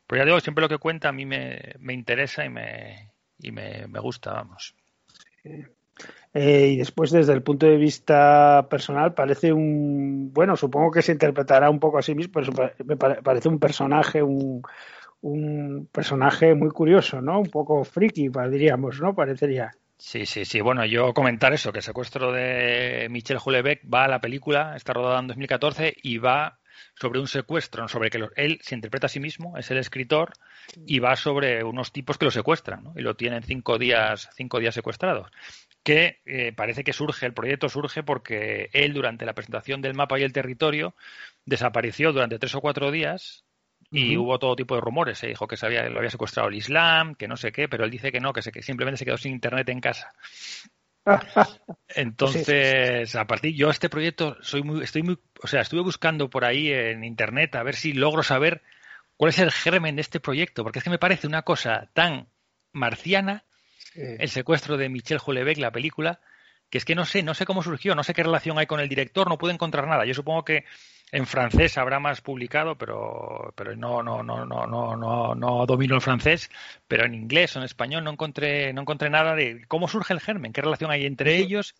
[0.06, 3.52] pero ya digo, siempre lo que cuenta a mí me, me interesa y me, y
[3.52, 4.74] me, me gusta, vamos.
[6.34, 10.32] Eh, y después, desde el punto de vista personal, parece un.
[10.32, 12.52] Bueno, supongo que se interpretará un poco a sí mismo, pero
[12.84, 14.62] me parece un personaje, un,
[15.20, 17.40] un personaje muy curioso, ¿no?
[17.40, 19.14] Un poco friki, diríamos, ¿no?
[19.14, 19.72] Parecería.
[19.96, 20.60] Sí, sí, sí.
[20.60, 24.92] Bueno, yo comentar eso, que el secuestro de Michel Houellebecq va a la película, está
[24.92, 26.58] rodada en 2014 y va
[26.94, 30.32] sobre un secuestro, sobre que él se interpreta a sí mismo, es el escritor,
[30.86, 32.92] y va sobre unos tipos que lo secuestran, ¿no?
[32.96, 35.30] Y lo tienen cinco días, cinco días secuestrados
[35.88, 40.18] que eh, parece que surge, el proyecto surge porque él durante la presentación del mapa
[40.18, 40.94] y el territorio
[41.46, 43.44] desapareció durante tres o cuatro días
[43.90, 44.24] y uh -huh.
[44.24, 45.18] hubo todo tipo de rumores.
[45.18, 47.84] Se dijo que se había, lo había secuestrado el Islam, que no sé qué, pero
[47.84, 50.12] él dice que no, que, se, que simplemente se quedó sin internet en casa.
[51.88, 56.44] Entonces, a partir yo este proyecto soy muy, estoy muy, o sea, estuve buscando por
[56.44, 58.62] ahí en internet a ver si logro saber
[59.16, 62.28] cuál es el germen de este proyecto, porque es que me parece una cosa tan
[62.72, 63.44] marciana
[63.94, 66.20] el secuestro de Michel Houellebecq, la película,
[66.70, 68.80] que es que no sé, no sé cómo surgió, no sé qué relación hay con
[68.80, 70.04] el director, no puedo encontrar nada.
[70.04, 70.64] Yo supongo que
[71.12, 75.94] en francés habrá más publicado, pero, pero no, no, no, no, no, no, no domino
[75.94, 76.50] el francés,
[76.86, 80.20] pero en inglés o en español no encontré, no encontré nada de cómo surge el
[80.20, 81.74] germen, qué relación hay entre ellos.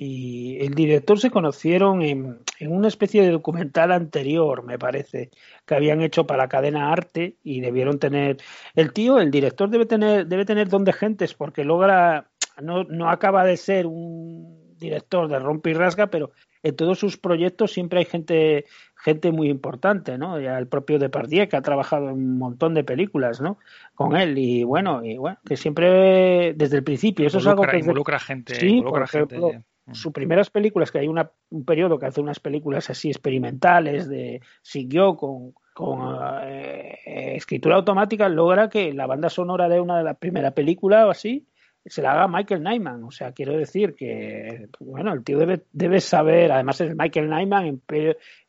[0.00, 5.30] Y el director se conocieron en, en, una especie de documental anterior, me parece,
[5.66, 8.36] que habían hecho para la cadena Arte y debieron tener.
[8.76, 12.30] El tío, el director, debe tener, debe tener don de gentes porque logra.
[12.62, 16.30] No, no acaba de ser un director de rompe y rasga, pero
[16.62, 20.40] en todos sus proyectos siempre hay gente gente muy importante, ¿no?
[20.40, 23.58] Ya el propio Depardieu que ha trabajado en un montón de películas, ¿no?
[23.94, 27.72] Con él y bueno, y bueno, que siempre desde el principio eso involucra, es algo
[27.72, 31.64] que involucra gente, sí, involucra por ejemplo, gente sus primeras películas, que hay una, un
[31.64, 36.00] periodo que hace unas películas así experimentales, de siguió con, con
[36.42, 41.10] eh, escritura automática, logra que la banda sonora de una de la primera película o
[41.10, 41.46] así
[41.88, 43.04] se la haga Michael Nyman.
[43.04, 47.66] O sea, quiero decir que, bueno, el tío debe, debe saber, además es Michael Nyman
[47.66, 47.82] en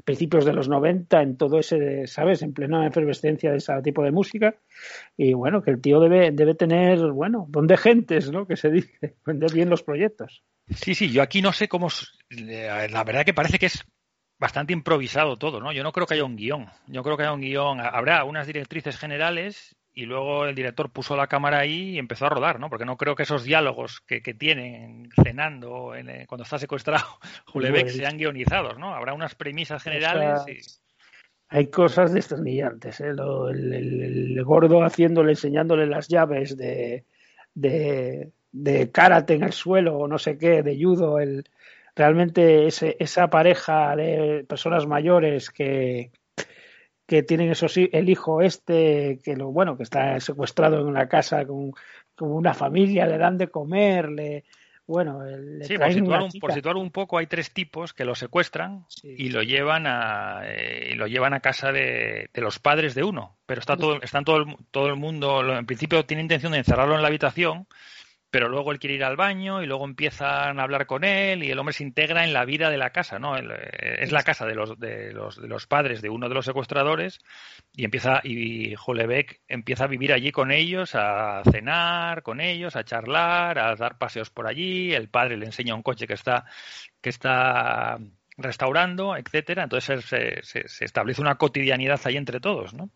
[0.04, 2.42] principios de los 90, en todo ese, ¿sabes?
[2.42, 4.56] En plena efervescencia de ese tipo de música.
[5.18, 8.46] Y bueno, que el tío debe, debe tener, bueno, don de gentes, ¿no?
[8.46, 10.44] Que se dice, vender bien los proyectos.
[10.70, 11.88] Sí, sí, yo aquí no sé cómo.
[12.30, 13.84] eh, La verdad que parece que es
[14.40, 15.72] bastante improvisado todo, ¿no?
[15.72, 16.68] Yo no creo que haya un guion.
[16.88, 17.80] Yo creo que haya un guion.
[17.82, 22.30] Habrá unas directrices generales y luego el director puso la cámara ahí y empezó a
[22.30, 22.70] rodar, ¿no?
[22.70, 27.06] Porque no creo que esos diálogos que, que tienen cenando en, eh, cuando está secuestrado
[27.48, 28.94] Julebeck Pues- sean guionizados, ¿no?
[28.94, 30.58] Habrá unas premisas generales y.
[31.52, 33.12] Hay cosas desternillantes, ¿eh?
[33.14, 34.02] Lo- el, el-
[34.38, 37.06] el gordo haciéndole, enseñándole las llaves de,
[37.56, 41.44] de, de karate en el suelo o no sé qué, de judo, el,
[41.96, 46.12] realmente ese, esa pareja de personas mayores que,
[47.10, 51.10] que tienen esos, hi- el hijo este, que lo bueno, que está secuestrado en una
[51.10, 51.72] casa con,
[52.16, 54.44] con una familia, le dan de comer, le,
[54.86, 58.14] bueno, le Sí, por situar, un, por situar un poco, hay tres tipos que lo
[58.14, 59.16] secuestran Sí.
[59.18, 63.04] y lo llevan a eh, y lo llevan a casa de, de los padres de
[63.04, 63.38] uno.
[63.48, 66.94] Pero está todo, están todo el, todo el mundo, en principio tiene intención de encerrarlo
[66.96, 67.66] en la habitación,
[68.32, 71.52] pero luego él quiere ir al baño y luego empiezan a hablar con él y
[71.52, 73.38] el hombre se integra en la vida de la casa, ¿no?
[73.38, 73.44] Eh,
[74.00, 77.20] es la casa de los, de los de los padres de uno de los secuestradores
[77.76, 82.84] y empieza y Julebeck empieza a vivir allí con ellos, a cenar con ellos, a
[82.84, 84.94] charlar, a dar paseos por allí.
[84.94, 86.46] El padre le enseña un coche que está
[87.02, 87.98] que está
[88.38, 89.64] restaurando, etcétera.
[89.64, 92.90] Entonces se, se- se establece una cotidianidad ahí entre todos, ¿no?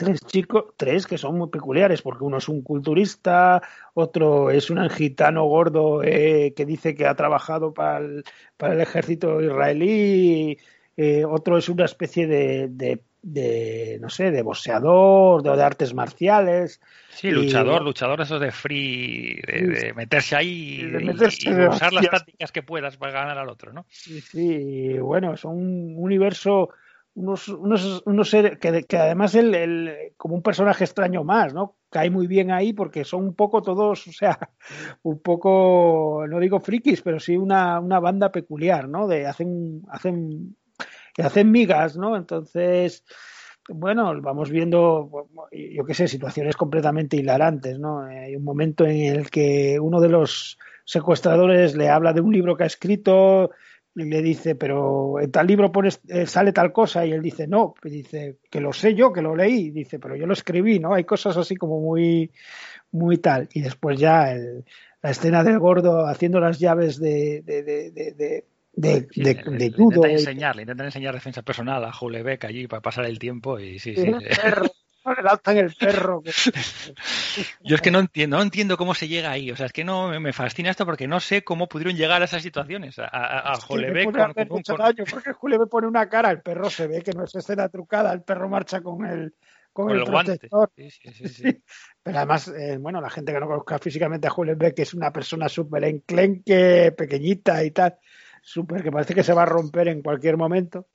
[0.00, 3.60] Tres chicos, tres que son muy peculiares, porque uno es un culturista,
[3.92, 8.24] otro es un gitano gordo eh, que dice que ha trabajado para el,
[8.56, 10.56] para el ejército israelí,
[10.96, 15.92] eh, otro es una especie de, de, de, no sé, de boxeador, de, de artes
[15.92, 16.80] marciales.
[17.10, 22.52] Sí, Y- luchador, luchador esos de free, de, meterse ahí y, meterse usar las tácticas
[22.52, 23.84] que puedas para ganar al otro, ¿no?
[23.88, 26.70] Sí, sí, bueno, son un universo,
[27.14, 31.76] unos, unos, unos seres que, que además el, el, como un personaje extraño más, ¿no?
[31.90, 34.38] Cae muy bien ahí porque son un poco todos, o sea,
[35.02, 39.08] un poco, no digo frikis, pero sí una, una banda peculiar, ¿no?
[39.08, 40.56] De hacen, hacen,
[41.14, 42.16] que hacen migas, ¿no?
[42.16, 43.04] Entonces,
[43.68, 48.00] bueno, vamos viendo, yo qué sé, situaciones completamente hilarantes, ¿no?
[48.00, 52.56] Hay un momento en el que uno de los secuestradores le habla de un libro
[52.56, 53.50] que ha escrito
[53.94, 57.46] y le dice, pero en tal libro pones, eh, sale tal cosa y él dice,
[57.46, 60.78] no, y dice, que lo sé yo, que lo leí, dice, pero yo lo escribí,
[60.78, 60.94] ¿no?
[60.94, 62.30] Hay cosas así como muy,
[62.92, 63.48] muy tal.
[63.52, 64.64] Y después ya el,
[65.02, 69.34] la escena del gordo haciendo las llaves de, de, de, de, de de, Sí, de,
[69.34, 70.02] le- de le judo.
[70.06, 73.96] enseñar, le intentan enseñar defensa personal a Julebeck allí para pasar el tiempo y sí,
[73.96, 74.10] sí.
[75.22, 76.22] Lanzan el perro.
[76.22, 76.30] que-
[77.62, 79.50] Yo es que no entiendo, no entiendo cómo se llega ahí.
[79.50, 82.26] O sea, es que no me- fascina esto porque no sé cómo pudieron llegar a
[82.26, 82.98] esas situaciones.
[82.98, 84.12] A, a, a puede con,
[85.10, 88.12] porque Julio me pone una cara, el perro se ve que no es escena trucada,
[88.12, 89.34] el perro marcha con el,
[89.72, 90.32] con con el, el guante.
[90.48, 90.70] protector.
[90.76, 91.42] Sí, sí, sí, sí.
[91.50, 91.62] Sí.
[92.02, 94.94] Pero además, eh, bueno, la gente que no conozca físicamente a Julio ve que es
[94.94, 97.96] una persona súper enclenque, pequeñita y tal,
[98.42, 100.88] súper que parece que se va a romper en cualquier momento.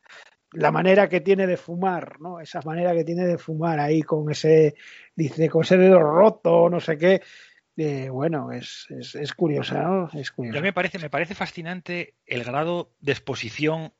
[0.55, 2.39] La manera que tiene de fumar, ¿no?
[2.39, 4.75] Esa manera que tiene de fumar ahí con ese,
[5.15, 7.21] dice, con ese dedo roto, no sé qué.
[7.77, 10.05] Eh, bueno, es, es, es curiosa, ¿no?
[10.13, 10.59] Es Y a curiosa.
[10.59, 13.93] mí me parece, me parece fascinante el grado de exposición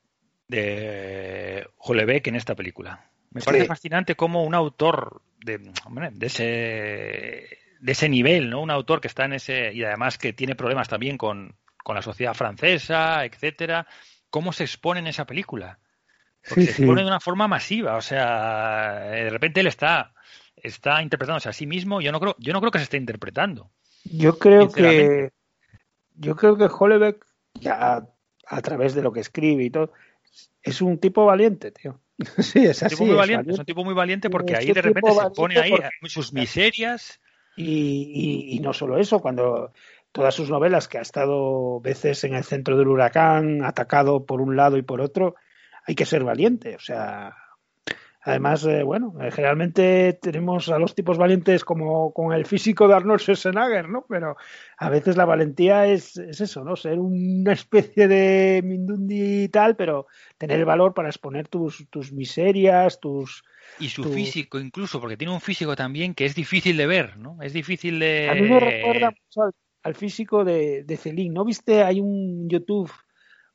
[0.48, 3.10] de Julebeck en esta película.
[3.32, 8.62] Me parece fascinante cómo un autor de, hombre, de ese de ese nivel, ¿no?
[8.62, 12.02] Un autor que está en ese y además que tiene problemas también con, con la
[12.02, 13.86] sociedad francesa, etcétera,
[14.30, 15.80] cómo se expone en esa película.
[16.48, 16.82] Porque Sí, se sí.
[16.84, 20.14] expone de una forma masiva, o sea, de repente él está
[20.56, 23.72] está interpretándose a sí mismo, yo no creo yo no creo que se esté interpretando.
[24.04, 25.32] Yo creo que
[26.16, 27.26] yo creo que Hollebeck,
[27.56, 28.08] ya a,
[28.48, 29.92] a través de lo que escribe y todo,
[30.64, 32.00] es un tipo valiente, tío.
[32.40, 32.96] Sí, es un así.
[32.96, 35.30] tipo muy es valiente, es un tipo muy valiente porque ahí un de repente se
[35.32, 37.20] pone ahí porque- sus miserias.
[37.58, 37.64] Y,
[38.54, 39.72] y- y no solo eso, cuando
[40.12, 44.56] todas sus novelas, que ha estado veces en el centro del huracán, atacado por un
[44.56, 45.36] lado y por otro,
[45.86, 46.76] hay que ser valiente.
[46.76, 47.36] O sea,
[48.22, 52.96] además, eh, bueno, eh, generalmente tenemos a los tipos valientes como con el físico de
[52.96, 54.06] Arnold Schwarzenegger, ¿no?
[54.10, 54.36] Pero
[54.78, 56.76] a veces la valentía es, es eso, ¿no?
[56.76, 60.08] Ser una especie de Mindundi y tal, pero
[60.38, 63.44] tener el valor para exponer tus, tus miserias, tus,
[63.80, 67.18] Y su Tu- físico incluso, porque tiene un físico también que es difícil de ver,
[67.18, 67.38] ¿no?
[67.42, 68.28] Es difícil de...
[68.30, 69.52] A mí me recuerda mucho al,
[69.84, 71.34] al físico de, de Celine.
[71.34, 71.84] ¿No viste?
[71.84, 72.90] Hay un YouTube,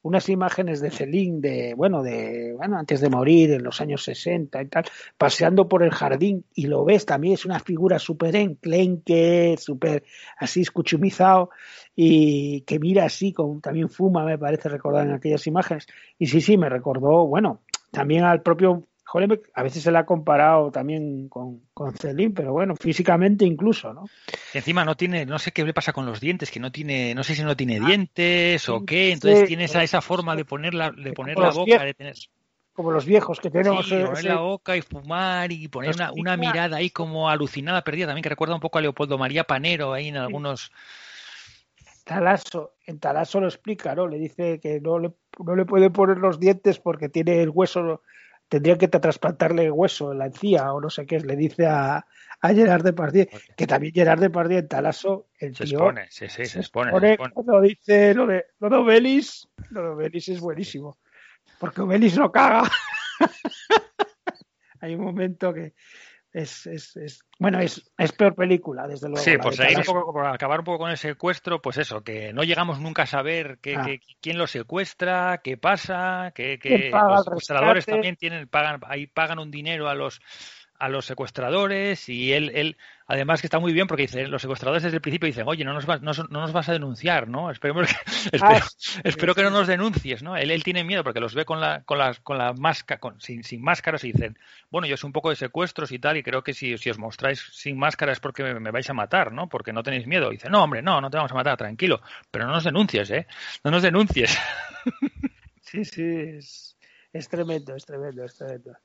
[0.03, 4.62] unas imágenes de Celine de, bueno, de, bueno, antes de morir, en los años 60
[4.62, 4.84] y tal,
[5.18, 10.05] paseando por el jardín y lo ves, también es una figura súper enclenque, súper
[10.38, 11.51] así escuchumizado
[11.94, 15.86] y que mira así, con, también fuma, me parece recordar en aquellas imágenes.
[16.18, 18.86] Y sí, sí, me recordó, bueno, también al propio
[19.54, 24.04] A veces se le ha comparado también con, con Celine, pero bueno, físicamente incluso, ¿no?
[24.54, 27.24] Encima no tiene, no sé qué le pasa con los dientes, que no tiene, no
[27.24, 30.74] sé si no tiene dientes o qué, entonces sí, tiene esa, esa forma de poner
[30.74, 32.28] la, de poner la boca, viejos, de tener sí,
[32.72, 33.88] como los viejos que tenemos.
[33.88, 38.06] poner ese- la boca y fumar y poner una, una mirada ahí como alucinada, perdida,
[38.06, 40.70] también que recuerda un poco a Leopoldo María Panero ahí en algunos,
[42.04, 44.08] Talaso, en Talaso lo explica, ¿no?
[44.08, 45.12] Le dice que no le,
[45.44, 48.02] no le puede poner los dientes porque tiene el hueso,
[48.51, 52.05] tendría que trasplantarle hueso, la encía o no sé qué le dice a,
[52.40, 53.26] a Gerard Depardieu,
[53.57, 56.92] que también Gerard Depardieu en Talaso, el se tío expone, sí, sí, se expone, se
[56.92, 57.32] pone expone.
[57.32, 60.98] cuando dice lo de, lo de Obelis, lo de Obelis es buenísimo,
[61.61, 62.68] porque Obelis no caga.
[64.80, 65.74] Hay un momento que
[66.32, 69.24] es, es, es bueno, es, es peor película, desde luego.
[69.24, 72.02] Sí, por de seguir un poco, por acabar un poco con el secuestro, pues eso,
[72.02, 73.84] que no llegamos nunca a saber qué, Ah.
[73.86, 79.06] qué- quién lo secuestra, qué pasa, que, ¿Quién que los secuestradores también tienen, pagan, ahí
[79.06, 80.20] pagan un dinero a los
[80.80, 82.76] a los secuestradores y él, él
[83.06, 85.72] además que está muy bien porque dice los secuestradores desde el principio dicen oye no
[85.72, 87.94] nos vas, no, no nos vas a denunciar no esperemos que,
[88.32, 88.66] espero,
[89.04, 91.82] espero que no nos denuncies no él, él tiene miedo porque los ve con la
[91.82, 94.38] con la con la máscara con, sin, sin máscaras y dicen
[94.70, 96.98] bueno yo sé un poco de secuestros y tal y creo que si, si os
[96.98, 100.30] mostráis sin máscara es porque me, me vais a matar no porque no tenéis miedo
[100.30, 102.00] y dice no hombre no no te vamos a matar tranquilo
[102.30, 103.26] pero no nos denuncies eh
[103.64, 104.38] no nos denuncies
[105.70, 106.76] Sí, sí, es,
[107.12, 108.76] es tremendo, es tremendo, es tremendo.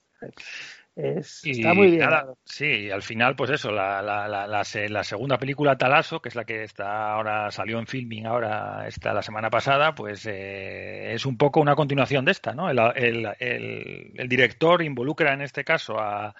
[0.96, 2.00] Es, Y está muy bien.
[2.00, 5.78] nada, sí, y al final, pues eso, la, la, la, la, se- la segunda película
[5.78, 9.94] Talaso, que es la que está ahora salió en filming ahora está la semana pasada,
[9.94, 12.70] pues eh, es un poco una continuación de esta, ¿no?
[12.70, 16.34] El, el, el, el director involucra en este caso a,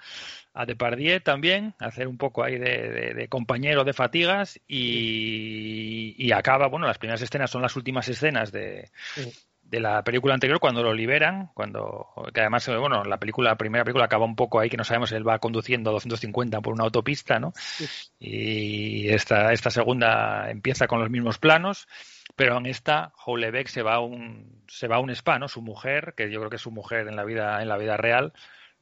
[0.54, 6.32] a Depardieu también, hacer un poco ahí de, de, de compañero de fatigas y, y
[6.32, 9.30] acaba, bueno, las primeras escenas son las últimas escenas de, Sí.
[9.68, 13.56] De la película anterior cuando lo liberan, cuando que además eh, bueno, la película, la
[13.56, 16.72] primera película acaba un poco ahí que no sabemos él va conduciendo a 250 por
[16.72, 17.52] una autopista, ¿no?
[18.18, 21.88] Y esta esta segunda empieza con los mismos planos,
[22.36, 25.48] pero en esta Houellebecq se va a un se va a un spa, ¿no?
[25.48, 27.96] Su mujer, que yo creo que es su mujer en la vida en la vida
[27.96, 28.32] real,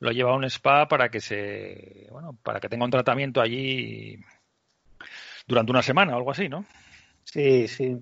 [0.01, 4.19] lo lleva a un spa para que se bueno, para que tenga un tratamiento allí
[5.47, 6.67] durante una semana o algo así, ¿no?
[7.25, 7.97] Sí, sí.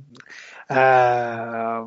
[0.69, 1.87] Ah,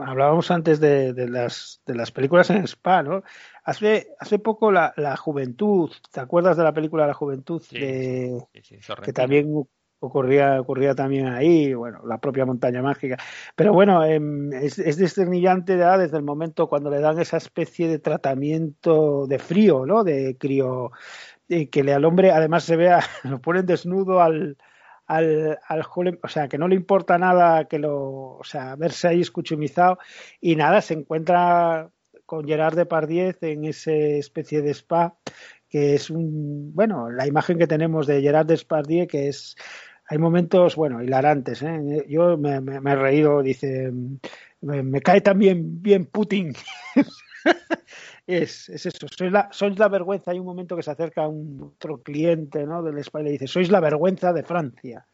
[0.00, 3.22] hablábamos antes de, de las, de las películas en Spa, ¿no?
[3.64, 7.62] Hace, hace poco la, la Juventud, ¿te acuerdas de la película La Juventud?
[7.62, 9.64] Sí, de, sí, sí, que también
[10.00, 13.16] ocurría, ocurría también ahí, bueno, la propia montaña mágica.
[13.54, 17.88] Pero bueno, em, es, es desternillante ya desde el momento cuando le dan esa especie
[17.88, 20.04] de tratamiento de frío, ¿no?
[20.04, 20.90] De crío,
[21.48, 24.56] eh, que le al hombre además se vea, lo ponen desnudo al,
[25.16, 25.82] al, al
[26.22, 29.98] o sea, que no le importa nada que lo, o sea, verse ahí escuchumizado
[30.40, 31.90] y nada, se encuentra
[32.26, 35.16] con Gerard Depardieu en esa especie de spa
[35.68, 39.56] que es un, bueno, la imagen que tenemos de Gerard Depardieu que es,
[40.06, 42.04] hay momentos, bueno, hilarantes, ¿eh?
[42.08, 43.92] Yo me, me- me he reído, dice,
[44.60, 46.54] me, me cae también bien Putin.
[48.36, 50.30] es, es eso, sois la, sois la vergüenza.
[50.30, 52.82] Hay un momento que se acerca un otro cliente ¿no?
[52.82, 55.04] del spa y le dice, sois la vergüenza de Francia.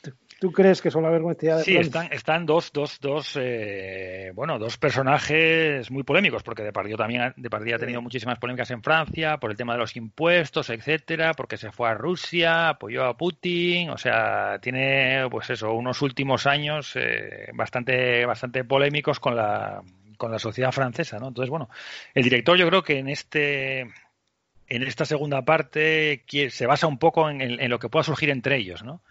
[0.00, 1.80] ¿Tú, tú crees que son la vergüenza de Sí, Francia?
[2.02, 7.34] están, están dos, dos, dos, eh, bueno, dos personajes muy polémicos, porque Depardieu también ha-
[7.36, 11.56] Depardieu ha tenido muchísimas polémicas en Francia por el tema de los impuestos, etcétera, porque
[11.56, 16.92] se fue a Rusia, apoyó a Putin, o sea, tiene, pues eso, unos últimos años
[16.94, 19.82] eh, bastante, bastante polémicos con la,
[20.16, 21.28] con la sociedad francesa, ¿no?
[21.28, 21.68] Entonces, bueno,
[22.14, 27.28] el director yo creo que en este, en esta segunda parte se basa un poco
[27.30, 29.02] en- en lo que pueda surgir entre ellos, ¿no?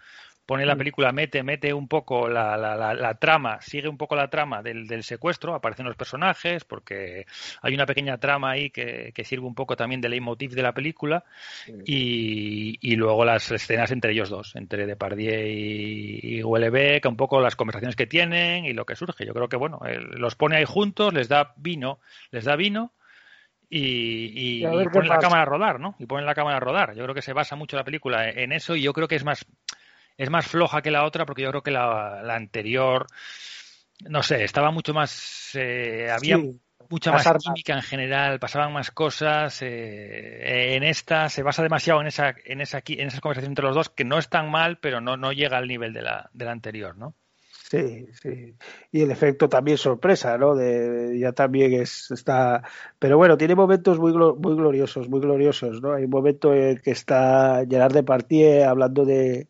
[0.46, 4.14] Pone la película, mete, mete un poco la, la, la, la trama, sigue un poco
[4.14, 7.26] la trama del, del secuestro, aparecen los personajes, porque
[7.62, 10.72] hay una pequeña trama ahí que, que sirve un poco también de leitmotiv de la
[10.72, 11.24] película,
[11.84, 17.56] y, y luego las escenas entre ellos dos, entre Depardieu y, y un poco las
[17.56, 19.26] conversaciones que tienen y lo que surge.
[19.26, 21.98] Yo creo que, bueno, él los pone ahí juntos, les da vino,
[22.30, 22.92] les da vino,
[23.68, 25.96] y, y, Y y ponen la cámara a rodar, ¿no?
[25.98, 26.94] Y ponen la cámara a rodar.
[26.94, 29.24] Yo creo que se basa mucho la película en eso y yo creo que es
[29.24, 29.44] más
[30.16, 33.06] es más floja que la otra porque yo creo que la, la anterior
[34.08, 38.90] no sé, estaba mucho más eh, había Sí, mucha más química en general, pasaban más
[38.90, 39.60] cosas.
[39.62, 43.74] eh, en esta se basa demasiado en esa, en esa, en esas conversaciones entre los
[43.74, 46.44] dos, que no es tan mal, pero no, no llega al nivel de la, de
[46.44, 47.14] la anterior, ¿no?
[47.68, 48.54] Sí, sí.
[48.92, 50.54] Y el efecto también sorpresa, ¿no?
[50.54, 52.62] De, ya también es, está.
[52.98, 55.92] Pero bueno, tiene momentos muy, muy gloriosos, muy gloriosos, ¿no?
[55.94, 59.48] Hay un momento en que está Gerard Depardieu hablando de,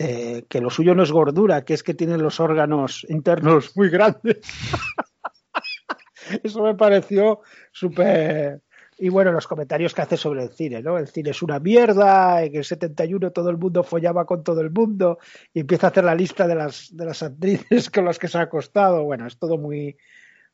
[0.00, 3.90] de que lo suyo no es gordura, que es que tiene los órganos internos muy
[3.90, 4.38] grandes.
[6.42, 7.40] Eso me pareció
[7.72, 8.62] súper
[9.02, 10.98] y bueno, los comentarios que hace sobre el cine, ¿no?
[10.98, 14.70] El cine es una mierda, en el 71 todo el mundo follaba con todo el
[14.70, 15.18] mundo
[15.54, 18.36] y empieza a hacer la lista de las, de las actrices con las que se
[18.36, 19.04] ha acostado.
[19.04, 19.96] Bueno, es todo muy,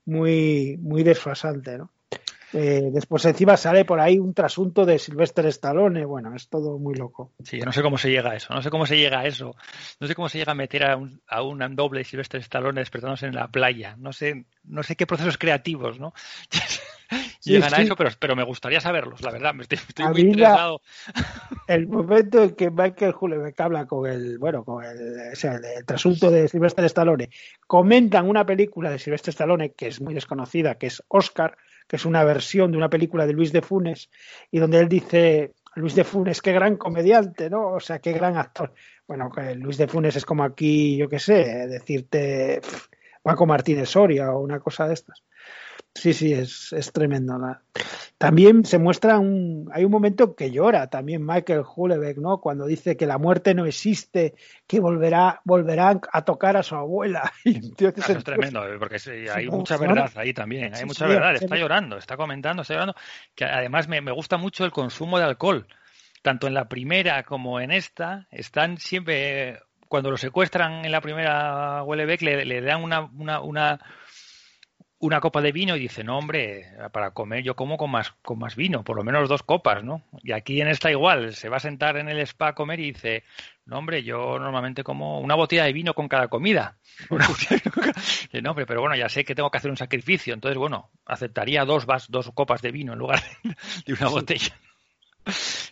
[0.05, 1.91] muy, muy desfasante, ¿no?
[2.53, 6.95] Eh, después encima sale por ahí un trasunto de Sylvester Stallone, bueno, es todo muy
[6.95, 7.33] loco.
[7.43, 9.55] Sí, no sé cómo se llega a eso, no sé cómo se llega a eso,
[10.01, 13.27] no sé cómo se llega a meter a un, a un doble Sylvester Stallone despertándose
[13.27, 16.13] en la playa, no sé, no sé qué procesos creativos, ¿no?
[17.43, 19.79] llegan a eso, pero, pero me gustaría saberlos, la verdad, me estoy,
[20.13, 20.83] muy interesado.
[21.69, 25.85] El momento en que Michael Hulebeck habla con el, bueno, con el, o sea, el,
[25.85, 27.31] trasunto de Sylvester Stallone,
[27.67, 32.05] comentan una película de Sylvester Stallone que es muy desconocida, que es Oscar, que es
[32.05, 34.11] una versión de una película de Luis de Funes,
[34.51, 37.73] y donde él dice, Luis de Funes, qué gran comediante, ¿no?
[37.73, 38.73] O sea, qué gran actor.
[39.07, 42.61] Bueno, Luis de Funes es como aquí, yo qué sé, decirte
[43.23, 45.23] Paco Martínez Soria o una cosa de estas.
[45.97, 47.39] Sí, sí, es, es tremendo.
[48.19, 49.71] También se muestra un.
[49.73, 52.39] Hay un momento que llora también Michael Hulebeck, ¿no?
[52.39, 54.35] Cuando dice que la muerte no existe,
[54.67, 57.33] que volverá, volverán a tocar a su abuela.
[57.45, 58.99] Eso es tremendo, eh, porque
[59.35, 60.75] hay mucha verdad ahí también.
[60.75, 61.35] Hay mucha verdad.
[61.35, 62.95] Está llorando, está comentando, está llorando.
[63.35, 65.67] Que además me, me gusta mucho el consumo de alcohol.
[66.21, 69.61] Tanto en la primera como en esta, están siempre.
[69.89, 73.81] Cuando lo secuestran en la primera Hulebeck, le, le dan una, una, una
[74.99, 78.39] una copa de vino y dice, no, hombre, para comer yo como con más, con
[78.39, 80.03] más vino, por lo menos dos copas, ¿no?
[80.23, 82.93] Y aquí en esta igual, se va a sentar en el spa a comer y
[82.93, 83.25] dice,
[83.67, 86.79] no, hombre, yo normalmente como una botella de vino con cada comida.
[87.11, 91.65] no, hombre, pero bueno, ya sé que tengo que hacer un sacrificio, entonces, bueno, aceptaría
[91.65, 93.23] dos, vas, dos copas de vino en lugar
[93.87, 94.59] de una botella.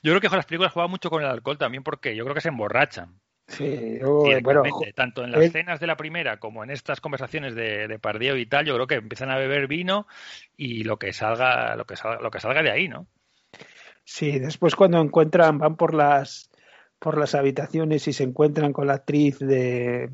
[0.03, 2.41] Yo creo que las películas juegan mucho con el alcohol también porque yo creo que
[2.41, 3.21] se emborrachan.
[3.47, 3.99] Sí,
[4.43, 4.63] bueno,
[4.95, 8.47] tanto en las escenas de la primera como en estas conversaciones de, de Pardeo y
[8.47, 10.07] tal, yo creo que empiezan a beber vino
[10.57, 13.07] y lo que salga, lo que salga, lo que salga de ahí, ¿no?
[14.05, 16.51] Sí, después cuando encuentran, van por las
[16.99, 20.11] por las habitaciones y se encuentran con la actriz de,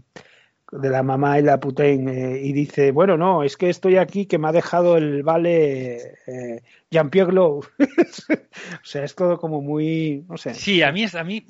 [0.72, 4.26] de la mamá y la putén eh, y dice, bueno, no, es que estoy aquí
[4.26, 7.58] que me ha dejado el vale eh, Jean-Pierre Glow.
[7.78, 10.54] o sea, es todo como muy, no sé.
[10.54, 11.44] Sí, a mí, a mí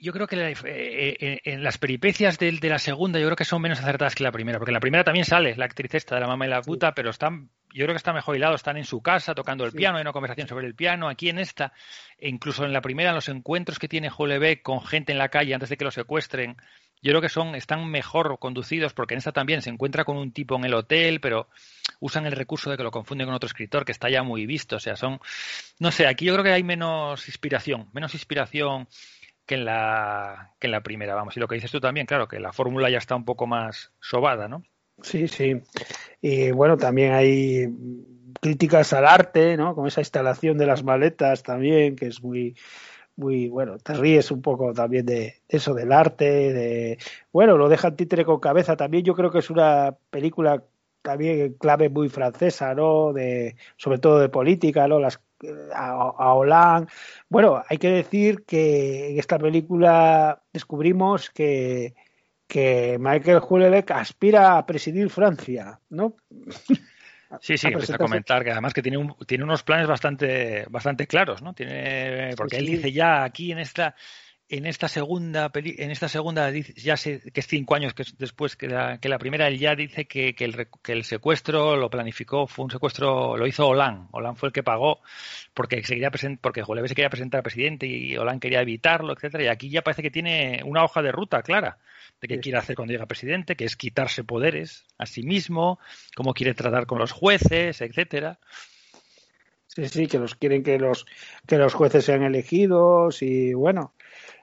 [0.00, 3.60] yo creo que eh, en las peripecias de, de, la segunda yo creo que son
[3.60, 6.20] menos acertadas que la primera, porque en la primera también sale la actriz esta de
[6.20, 8.84] la mamá y la puta, pero están, yo creo que está mejor hilado, están en
[8.84, 11.72] su casa tocando el piano, hay una conversación sobre el piano, aquí en esta,
[12.18, 15.28] e incluso en la primera, en los encuentros que tiene Jolebeck con gente en la
[15.28, 16.56] calle antes de que lo secuestren,
[17.02, 20.32] yo creo que son, están mejor conducidos porque en esta también se encuentra con un
[20.32, 21.48] tipo en el hotel, pero
[22.00, 24.76] usan el recurso de que lo confunden con otro escritor que está ya muy visto.
[24.76, 25.20] O sea, son,
[25.78, 28.88] no sé, aquí yo creo que hay menos inspiración, menos inspiración
[29.46, 31.36] que en la, que en la primera, vamos.
[31.36, 33.92] Y lo que dices tú también, claro, que la fórmula ya está un poco más
[34.00, 34.62] sobada, ¿no?
[35.02, 35.62] Sí, sí.
[36.20, 37.66] Y bueno, también hay
[38.40, 39.74] críticas al arte, ¿no?
[39.74, 42.56] Con esa instalación de las maletas también, que es muy
[43.18, 46.98] muy bueno, te ríes un poco también de eso del arte, de
[47.32, 50.62] bueno, lo deja el títere con cabeza, también yo creo que es una película
[51.02, 53.12] también clave muy francesa, ¿no?
[53.12, 55.00] De sobre todo de política, ¿no?
[55.00, 55.20] Las
[55.74, 56.90] a, Hollande.
[57.28, 61.94] Bueno, hay que decir que en esta película descubrimos que
[62.48, 66.16] que Michael Hulebeck aspira a presidir Francia, ¿no?
[67.40, 71.06] Sí, sí, empieza a comentar que además que tiene, un, tiene unos planes bastante, bastante
[71.06, 71.52] claros, ¿no?
[71.52, 73.94] Tiene, porque él dice ya aquí en esta,
[74.48, 78.56] en esta segunda peli, en esta segunda ya sé que es cinco años que después
[78.56, 81.90] que la, que la primera él ya dice que, que, el, que el secuestro lo
[81.90, 85.00] planificó fue un secuestro lo hizo Hollande Hollande fue el que pagó
[85.52, 86.10] porque se quería
[86.40, 90.02] porque Julevé se quería presentar presidente y Hollande quería evitarlo etcétera y aquí ya parece
[90.02, 91.76] que tiene una hoja de ruta clara
[92.20, 95.78] de qué quiere hacer cuando llega presidente, que es quitarse poderes a sí mismo,
[96.16, 98.38] cómo quiere tratar con los jueces, etcétera.
[99.68, 101.06] Sí, sí, que los quieren que los
[101.46, 103.92] que los jueces sean elegidos y bueno,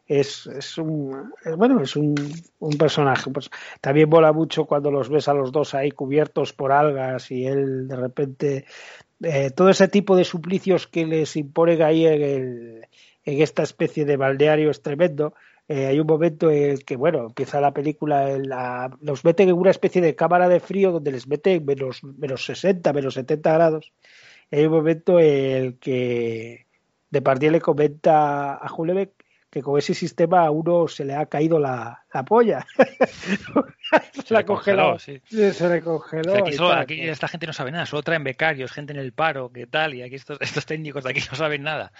[0.07, 2.15] es, es un bueno, es un,
[2.59, 3.29] un personaje.
[3.31, 3.49] Pues,
[3.81, 7.87] también mola mucho cuando los ves a los dos ahí cubiertos por algas y él
[7.87, 8.65] de repente
[9.23, 12.87] eh, todo ese tipo de suplicios que les imponen ahí en, el,
[13.23, 15.33] en esta especie de balneario es tremendo
[15.67, 19.55] eh, hay un momento en el que, bueno, empieza la película, la, los meten en
[19.55, 23.91] una especie de cámara de frío donde les meten menos, menos 60, menos 70 grados.
[24.51, 25.25] Y hay un momento en
[25.63, 26.67] el que
[27.09, 29.11] Depardieu le comenta a Julebeck
[29.49, 32.65] que con ese sistema a uno se le ha caído la, la polla.
[34.25, 35.21] se, la congeló, sí.
[35.29, 36.33] Se le congeló.
[36.33, 38.99] O sea, aquí, solo- aquí esta gente no sabe nada, solo traen becarios, gente en
[38.99, 41.91] el paro, qué tal, y aquí estos, estos técnicos de aquí no saben nada.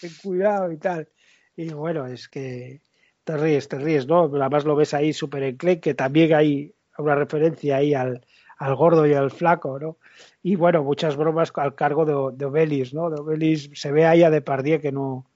[0.00, 1.08] ten cuidado y tal.
[1.54, 2.80] Y bueno, es que
[3.24, 4.24] te ríes, te ríes, ¿no?
[4.24, 8.24] Además lo ves ahí súper enclenque, también hay una referencia ahí al,
[8.58, 9.96] al gordo y al flaco, ¿no?
[10.42, 13.10] Y bueno, muchas bromas al cargo de, de Obelis, ¿no?
[13.10, 15.26] De Obelis se ve ahí a Depardieu que no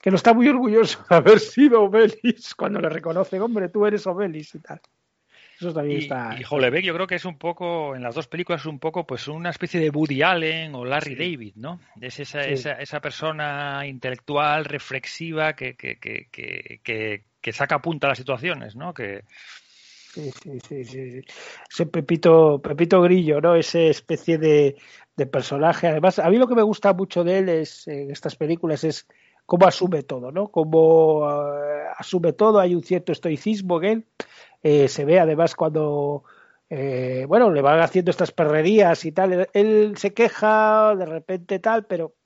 [0.00, 4.04] que no está muy orgulloso de haber sido Obelis cuando le reconoce, hombre, tú eres
[4.06, 4.80] Obelis y tal.
[5.60, 6.36] Eso también Y, está.
[6.40, 9.06] y Hollebeck yo creo que es un poco, en las dos películas es un poco
[9.06, 11.78] pues una especie de Woody Allen o Larry David, ¿no?
[12.00, 12.54] Es esa, Sí.
[12.54, 16.26] esa, esa persona intelectual, reflexiva, que, que, que,
[16.82, 18.94] que, que, saca punta a las situaciones, ¿no?
[18.94, 19.24] Que,
[20.12, 21.20] Sí, sí, sí, sí.
[21.70, 23.54] Ese Pepito, Pepito Grillo, ¿no?
[23.54, 24.76] Ese especie de,
[25.30, 25.88] personaje.
[25.88, 29.06] Además, a mí lo que me gusta mucho de él es, en estas películas es
[29.46, 30.48] cómo asume todo, ¿no?
[30.48, 34.06] Cómo eh, asume todo, hay un cierto estoicismo en él.
[34.62, 36.24] Eh, se ve además cuando,
[36.68, 39.48] eh, bueno, le van haciendo estas perrerías y tal.
[39.54, 42.16] Él se queja de repente tal, pero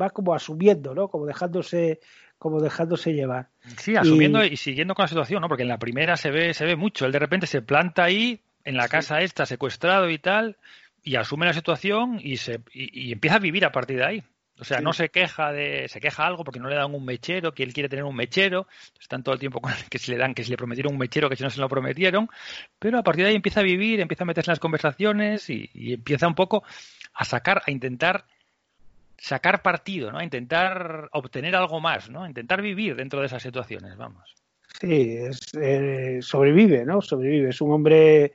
[0.00, 1.08] va como asumiendo, ¿no?
[1.08, 2.00] Como dejándose,
[2.36, 3.50] como dejándose llevar.
[3.76, 5.48] Sí, asumiendo Y- y, siguiendo con la situación, ¿no?
[5.48, 7.06] Porque en la primera se ve, se ve mucho.
[7.06, 10.56] Él de repente se planta ahí, en la casa esta, secuestrado y tal,
[11.02, 14.22] y asume la situación y se y, y empieza a vivir a partir de ahí.
[14.60, 14.84] O sea, Sí.
[14.84, 17.72] no se queja de, se queja algo porque no le dan un mechero, que él
[17.72, 18.66] quiere tener un mechero,
[19.00, 21.28] están todo el tiempo con que si le dan, que si le prometieron un mechero,
[21.30, 22.28] que si no se lo prometieron,
[22.78, 25.70] pero a partir de ahí empieza a vivir, empieza a meterse en las conversaciones y,
[25.74, 26.64] y empieza un poco
[27.14, 28.24] a sacar, a intentar
[29.18, 30.22] sacar partido, ¿no?
[30.22, 32.26] Intentar obtener algo más, ¿no?
[32.26, 34.34] Intentar vivir dentro de esas situaciones, vamos.
[34.80, 37.02] Sí, es, eh, sobrevive, ¿no?
[37.02, 37.50] Sobrevive.
[37.50, 38.32] Es un hombre,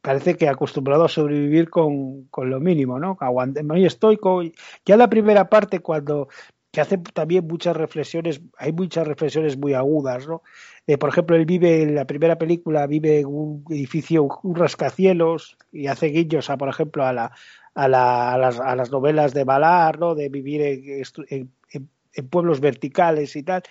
[0.00, 3.16] parece que acostumbrado a sobrevivir con, con lo mínimo, ¿no?
[3.20, 4.42] Aguante, muy estoico.
[4.84, 6.28] Ya la primera parte, cuando
[6.70, 10.42] que hace también muchas reflexiones, hay muchas reflexiones muy agudas, ¿no?
[10.88, 15.56] Eh, por ejemplo, él vive en la primera película, vive en un edificio, un rascacielos,
[15.72, 17.32] y hace guiños a, por ejemplo, a la,
[17.74, 20.14] a, la, a, las, a las novelas de Ballard, ¿no?
[20.14, 23.64] De vivir en, en- pueblos verticales y tal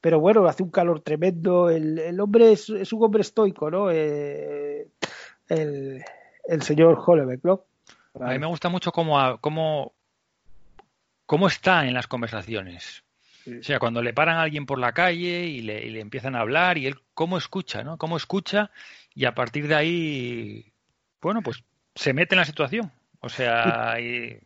[0.00, 1.68] pero bueno, hace un calor tremendo.
[1.68, 3.90] El, el hombre es, es un hombre estoico, ¿no?
[3.90, 4.88] Eh,
[5.48, 6.02] el,
[6.44, 7.64] el señor Hollebeck, ¿no?
[8.18, 9.92] A mí me gusta mucho cómo, cómo,
[11.26, 13.04] cómo está en las conversaciones.
[13.46, 16.34] O sea, cuando le paran a alguien por la calle y le, y le empiezan
[16.36, 17.98] a hablar y él cómo escucha, ¿no?
[17.98, 18.70] Cómo escucha
[19.14, 20.72] y a partir de ahí,
[21.20, 21.62] bueno, pues
[21.94, 22.90] se mete en la situación.
[23.20, 24.38] O sea, y-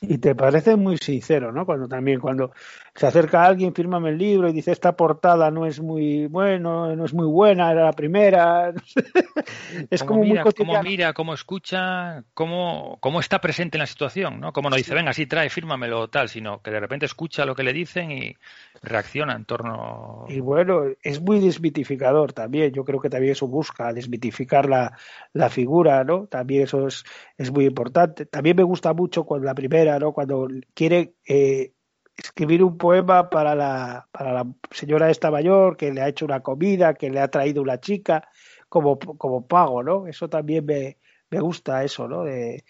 [0.00, 1.64] Y te parece muy sincero, ¿no?
[1.64, 2.52] Cuando también cuando
[2.96, 6.96] se acerca a alguien, fírmame el libro y dice esta portada no es muy bueno,
[6.96, 8.72] no es muy buena, era la primera.
[9.90, 10.82] es cómo como muy mira, cómo cotidiano.
[10.82, 14.54] mira, cómo escucha, cómo, cómo está presente en la situación, ¿no?
[14.54, 17.54] Como no dice, venga, sí, trae, fírmamelo o tal, sino que de repente escucha lo
[17.54, 18.34] que le dicen y
[18.82, 20.24] reacciona en torno.
[20.28, 22.72] Y bueno, es muy desmitificador también.
[22.72, 24.96] Yo creo que también eso busca desmitificar la,
[25.34, 26.28] la figura, ¿no?
[26.28, 27.04] También eso es,
[27.36, 28.24] es muy importante.
[28.24, 30.12] También me gusta mucho cuando la primera, ¿no?
[30.12, 31.72] Cuando quiere eh,
[32.16, 36.40] escribir un poema para la, para la señora esta mayor que le ha hecho una
[36.40, 38.28] comida, que le ha traído una chica
[38.68, 40.06] como, como pago, ¿no?
[40.06, 40.98] Eso también me,
[41.30, 42.24] me gusta eso, ¿no?
[42.24, 42.64] De,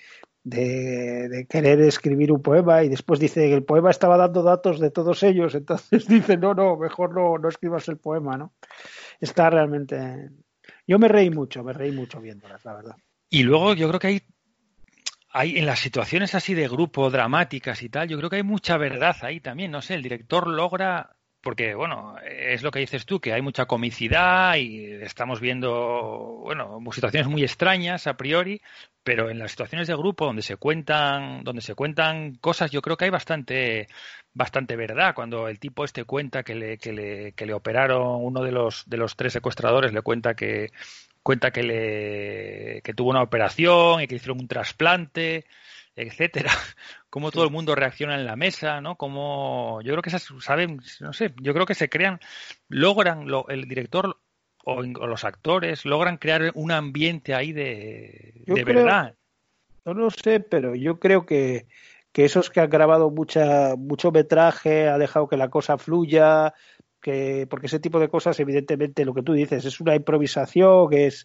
[0.47, 4.91] de, querer escribir un poema y después dice que el poema estaba dando datos de
[4.91, 8.53] todos ellos, entonces dice, no, no, mejor no, no escribas el poema, ¿no?
[9.21, 10.31] Está realmente...
[10.87, 12.97] Yo me reí mucho, me reí mucho viéndolas, la verdad.
[13.29, 14.23] Y luego yo creo que hay,
[15.37, 18.79] hay en las situaciones así de grupo, dramáticas y tal, yo creo que hay mucha
[18.79, 19.71] verdad ahí también.
[19.71, 21.11] No sé, el director logra,
[21.43, 26.81] porque bueno, es lo que dices tú, que hay mucha comicidad y estamos viendo, bueno,
[26.91, 28.63] situaciones muy extrañas a priori,
[29.03, 32.97] pero en las situaciones de grupo donde se cuentan, donde se cuentan cosas, yo creo
[32.97, 33.89] que hay bastante,
[34.33, 35.15] bastante verdad.
[35.15, 38.89] Cuando el tipo este cuenta que le, que le, que le operaron, uno de los,
[38.89, 40.71] de los tres secuestradores le cuenta que
[41.27, 45.45] cuenta que le que tuvo una operación y que hicieron un trasplante,
[45.97, 46.53] etcétera.
[47.11, 48.95] Cómo todo el mundo reacciona en la mesa, ¿no?
[48.95, 52.21] Cómo yo creo que esas saben, no sé, yo creo que se crean,
[52.69, 54.21] logran lo- el director
[54.65, 59.15] o, los actores logran crear un ambiente ahí de, de creo- verdad.
[59.85, 61.67] No lo sé, pero yo creo que,
[62.13, 66.55] que esos que han grabado mucha, mucho metraje, ha dejado que la cosa fluya,
[67.07, 71.07] que, porque ese tipo de cosas, evidentemente, lo que tú dices, es una improvisación, que
[71.07, 71.25] es,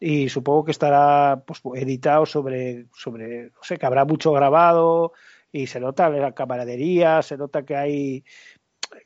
[0.00, 5.12] y supongo que estará pues, editado sobre, sobre, no sé, que habrá mucho grabado,
[5.52, 8.24] y se nota la camaradería, se nota que hay,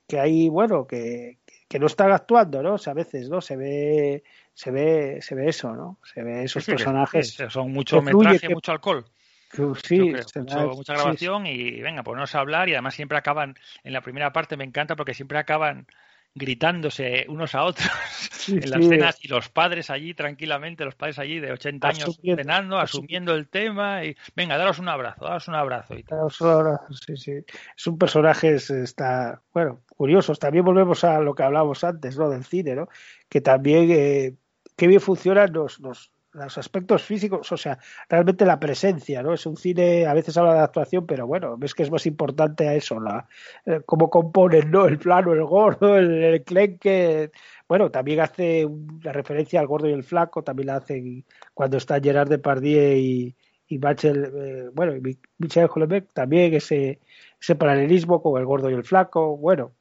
[0.09, 2.73] que hay, bueno, que, que no están actuando, ¿no?
[2.75, 3.43] O sea, a veces, ¿no?
[3.43, 4.23] Se ve,
[4.55, 5.99] se ve, se ve eso, ¿no?
[6.05, 7.37] Se ve esos Sí, que- personajes.
[7.37, 9.05] que son mucho metraje, mucho alcohol.
[9.53, 13.57] Yo sí, mucho- mucha sí, grabación y venga, ponernos a hablar y además siempre acaban,
[13.83, 15.87] en la primera parte me encanta porque siempre acaban
[16.35, 17.89] gritándose unos a otros
[18.45, 18.89] Sí, en las sí.
[18.91, 23.35] cenas y los padres allí tranquilamente, los padres allí de 80 años Asumiendo- cenando, asumiendo
[23.35, 26.03] el tema y venga, daros un abrazo, daros un abrazo y.
[26.03, 27.33] Claro, solo ahora, sí, sí.
[27.77, 30.39] Es un personaje, es- está, bueno, curiosos.
[30.39, 32.29] También volvemos a lo que hablábamos antes, ¿no?
[32.29, 32.89] Del cine, ¿no?
[33.29, 34.35] Que también, eh,
[34.77, 37.79] qué bien funcionan los, los, los aspectos físicos, o sea,
[38.09, 39.35] realmente la presencia, ¿no?
[39.35, 42.69] Es un cine, a veces habla de actuación, pero bueno, ves que es más importante
[42.69, 43.27] a eso, la,
[43.67, 44.87] eh, cómo componen, ¿no?
[44.87, 47.31] El plano, el gordo, el, el clenque.
[47.69, 51.25] Bueno, también hace una referencia al gordo y el flaco, también la hacen
[51.55, 53.37] cuando está Gerard Depardieu y,
[53.69, 57.01] y Michel, eh, bueno, y Mi- Michel Houellebecq, también ese,
[57.41, 59.75] ese paralelismo con el gordo y el flaco, bueno,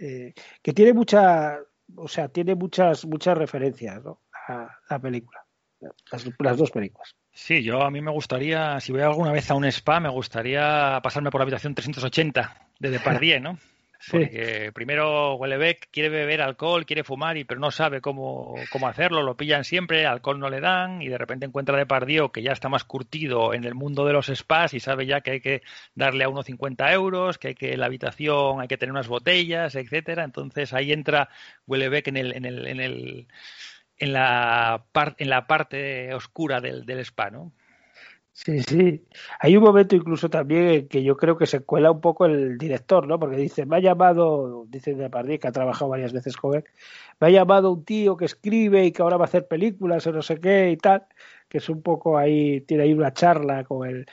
[0.00, 1.58] eh, que tiene mucha,
[1.96, 4.20] o sea, tiene muchas, muchas referencias, ¿no?
[4.48, 5.43] A la película,
[6.10, 7.14] las, las dos películas.
[7.32, 11.00] Sí, yo a mí me gustaría, si voy alguna vez a un spa, me gustaría
[11.02, 13.58] pasarme por la habitación 380 de Depardieu, ¿no?
[14.04, 14.18] Sí.
[14.18, 19.22] Porque primero Huelebec quiere beber alcohol, quiere fumar, y pero no sabe cómo, cómo hacerlo,
[19.22, 22.52] lo pillan siempre, alcohol no le dan, y de repente encuentra a Depardieu que ya
[22.52, 25.62] está más curtido en el mundo de los spas y sabe ya que hay que
[25.94, 29.74] darle a uno 50 euros, que hay que la habitación hay que tener unas botellas,
[29.74, 30.24] etcétera.
[30.24, 31.30] Entonces ahí entra
[31.66, 33.26] Huelebec en el, en el, en el
[34.04, 37.52] en la, par- en la parte oscura del, del spa, ¿no?
[38.32, 39.04] Sí, sí.
[39.38, 42.58] Hay un momento incluso también en que yo creo que se cuela un poco el
[42.58, 43.16] director, ¿no?
[43.18, 46.64] Porque dice, me ha llamado, dice Depardieu, que ha trabajado varias veces con él,
[47.20, 50.12] me ha llamado un tío que escribe y que ahora va a hacer películas o
[50.12, 51.06] no sé qué y tal,
[51.48, 54.04] que es un poco ahí, tiene ahí una charla con él.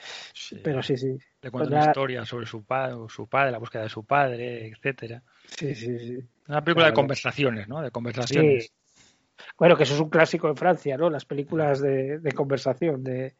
[0.62, 1.18] Pero sí, sí.
[1.40, 4.68] Le cuenta Pues una historia sobre su, pa- su padre, la búsqueda de su padre,
[4.68, 5.20] etcétera.
[5.56, 6.18] Sí, sí, sí.
[6.46, 7.82] Una película de conversaciones, ¿no?
[7.82, 8.66] De conversaciones.
[8.66, 8.70] Sí.
[9.58, 11.10] Bueno, que eso es un clásico en Francia, ¿no?
[11.10, 13.02] Las películas de, de conversación.
[13.04, 13.36] De...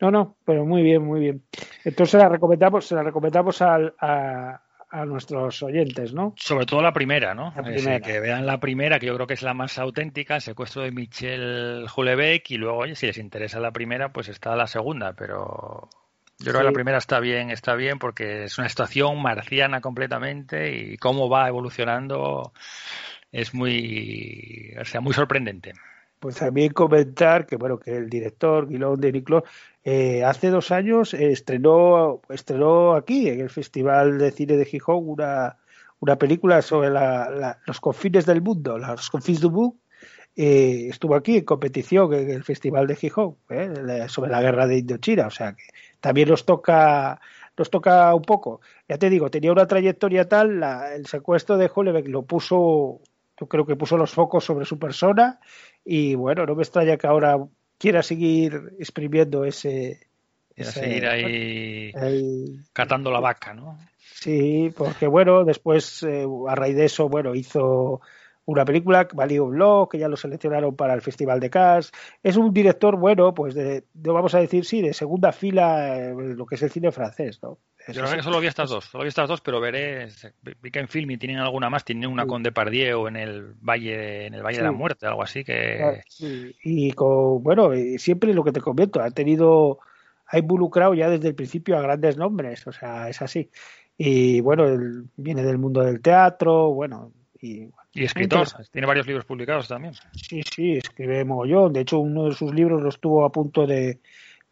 [0.00, 1.42] No, no, pero muy bien, muy bien.
[1.84, 6.34] Entonces la recomendamos, se la recomendamos al- a, a nuestros oyentes, ¿no?
[6.36, 7.52] Sobre todo la primera, ¿no?
[7.56, 10.82] La que vean la primera, que yo creo que es la más auténtica, el secuestro
[10.82, 15.12] de Michel Houellebecq, y luego, oye, si les interesa la primera, pues está la segunda,
[15.12, 15.88] pero
[16.38, 20.72] yo creo que la primera está bien, está bien, porque es una situación marciana completamente
[20.74, 22.52] y cómo va evolucionando
[23.32, 25.72] es muy, o sea, muy sorprendente.
[26.18, 29.46] Pues también comentar que bueno que el director Guillaume de Niclot
[29.84, 35.56] eh, hace dos años estrenó estrenó aquí en el Festival de Cine de Gijón una,
[36.18, 36.90] película sobre
[37.30, 39.78] la- los confines del mundo, los confins du monde.
[40.36, 44.78] Eh, estuvo aquí en competición en el Festival de Gijón eh, sobre la guerra de
[44.78, 45.64] Indochina, o sea que
[46.00, 47.18] también nos toca
[47.56, 48.60] nos toca un poco.
[48.88, 53.00] Ya te digo, tenía una trayectoria tal, la- el secuestro de Houellebecq lo puso,
[53.40, 55.40] yo creo que puso los focos sobre su persona
[55.84, 57.38] y bueno, no me extraña que ahora
[57.78, 60.06] quiera seguir exprimiendo ese...
[60.54, 61.24] Ese- seguir ahí
[61.94, 63.78] el- catando la vaca, ¿no?
[63.98, 68.02] Sí, porque bueno, después eh, a raíz de eso, bueno, hizo
[68.44, 71.92] una película, Valio Blog, que ya lo seleccionaron para el Festival de Cannes.
[72.22, 76.14] Es un director, bueno, pues de, de- vamos a decir, sí, de segunda fila eh,
[76.14, 77.58] lo que es el cine francés, ¿no?
[77.92, 78.16] Yo la verdad sí.
[78.18, 80.08] que solo vi estas dos, solo vi estas dos, pero veré,
[80.60, 84.34] vi que en Filmi tienen alguna más, tienen una con Depardieu en el Valle, en
[84.34, 84.76] el Valle de la Sí.
[84.76, 86.54] Muerte, algo así que sí.
[86.64, 89.78] Y con, bueno, siempre lo que te comento, ha tenido,
[90.26, 93.50] ha involucrado ya desde el principio a grandes nombres, o sea, es así.
[93.96, 99.24] Y bueno, él viene del mundo del teatro, bueno, y y escritor, tiene varios libros
[99.24, 99.94] publicados también.
[100.14, 101.72] Sí, sí, escribe mogollón.
[101.72, 103.98] De hecho, uno de sus libros lo estuvo a punto de,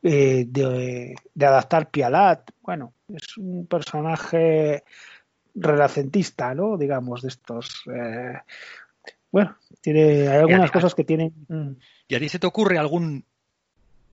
[0.02, 2.50] eh, de, de adaptar Pialat.
[2.62, 4.84] Bueno, es un personaje
[5.54, 6.76] renacentista, ¿no?
[6.76, 7.82] Digamos, de estos.
[7.92, 8.38] eh,
[9.30, 11.34] bueno, tiene, hay algunas cosas que tienen.
[11.48, 11.72] mm,
[12.08, 13.24] ¿Y a ti se te ocurre algún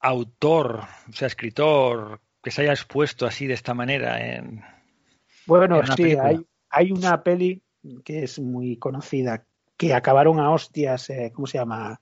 [0.02, 4.64] autor, o sea, escritor, que se haya expuesto así de esta manera en...
[5.48, 7.64] Bueno, en sí, hay, hay una peli
[8.04, 9.46] que es muy conocida,
[9.78, 12.02] que acabaron a hostias, eh, ¿cómo se llama?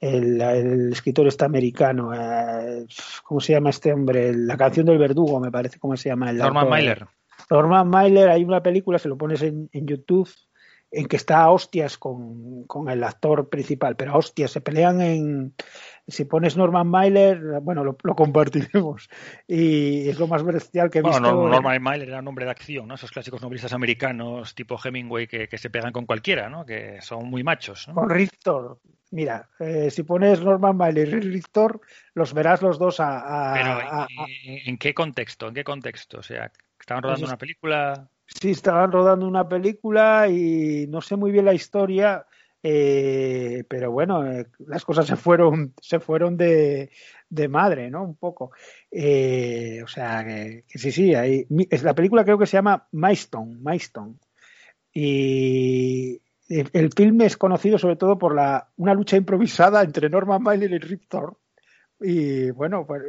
[0.00, 2.86] El, el escritor este americano, eh,
[3.22, 4.32] ¿cómo se llama este hombre?
[4.34, 6.30] La canción del verdugo, me parece, ¿cómo se llama?
[6.30, 6.68] El Norman?
[6.68, 7.06] Mailer.
[7.50, 10.28] Norman Mailer, hay una película, se lo pones en, en YouTube,
[10.92, 15.00] en que está a hostias con, con el actor principal, pero a hostias, se pelean
[15.00, 15.54] en...
[16.08, 19.08] Si pones Norman Mailer, bueno, lo, lo compartiremos.
[19.46, 21.32] Y es lo más bestial que he Bueno, visto.
[21.32, 22.94] Nor- Norman Mailer era un hombre de acción, ¿no?
[22.96, 26.66] Esos clásicos novelistas americanos tipo Hemingway que, que se pegan con cualquiera, ¿no?
[26.66, 27.94] Que son muy machos, ¿no?
[27.94, 28.80] Con Rictor.
[29.12, 31.80] Mira, eh, si pones Norman Mailer y Rictor,
[32.14, 33.50] los verás los dos a...
[33.50, 34.06] a- Pero a- a-
[34.44, 35.46] ¿en, qué contexto?
[35.48, 36.18] ¿En qué contexto?
[36.18, 36.50] O sea,
[36.80, 38.08] estaban rodando Pues es- una película...
[38.38, 42.26] Sí, estaban rodando una película y no sé muy bien la historia,
[42.62, 46.90] eh, pero bueno, eh, las cosas se fueron, se fueron de,
[47.28, 48.04] de madre, ¿no?
[48.04, 48.52] Un poco.
[48.90, 51.46] Eh, o sea, que, sí, sí, ahí,
[51.82, 54.14] la película creo que se llama Milestone, Milestone.
[54.92, 60.42] Y, Eh, El film es conocido sobre todo por la, una lucha improvisada entre Norman
[60.42, 61.36] Mailer y Rip Thorne.
[62.00, 63.02] Y bueno, pues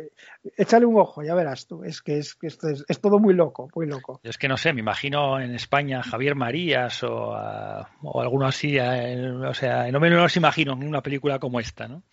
[0.58, 1.84] échale un ojo, ya verás tú.
[1.84, 4.20] Es que es, que esto es, es todo muy loco, muy loco.
[4.24, 8.48] Es que no sé, me imagino en España a Javier Marías o, a- o alguno
[8.48, 12.04] así, o sea, no me los imagino en una película como esta, ¿no?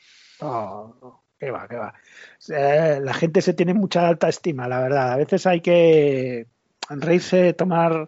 [0.40, 1.94] No, qué va, qué va.
[2.48, 5.12] Eh, la gente se tiene mucha alta estima, la verdad.
[5.12, 6.46] A veces hay que
[6.90, 8.06] reírse, tomar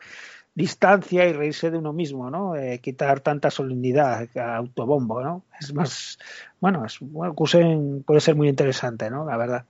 [0.55, 2.57] distancia y reírse de uno mismo, ¿no?
[2.57, 5.45] Eh, quitar tanta solemnidad, autobombo, ¿no?
[5.61, 6.19] Es más,
[6.61, 9.25] bueno, es, bueno, Kusen puede ser muy interesante, ¿no?
[9.25, 9.65] La verdad.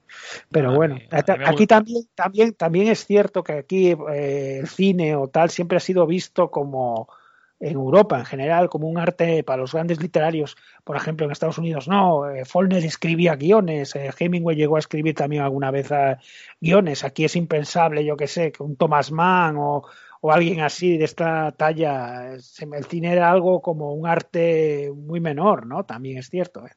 [0.51, 3.90] Pero A bueno, mí- a mí me aquí también, también, también es cierto que aquí
[4.12, 7.09] eh, el cine o tal siempre ha sido visto como
[7.62, 11.59] en Europa en general como un arte para los grandes literarios, por ejemplo en Estados
[11.59, 16.19] Unidos no, eh, Faulkner escribía guiones, eh, Hemingway llegó a escribir también alguna vez a
[16.59, 19.85] guiones, aquí es impensable, yo que sé, que un Thomas Mann o,
[20.21, 25.67] o alguien así de esta talla, el cine era algo como un arte muy menor,
[25.67, 25.85] ¿no?
[25.85, 26.73] También es cierto, ¿eh?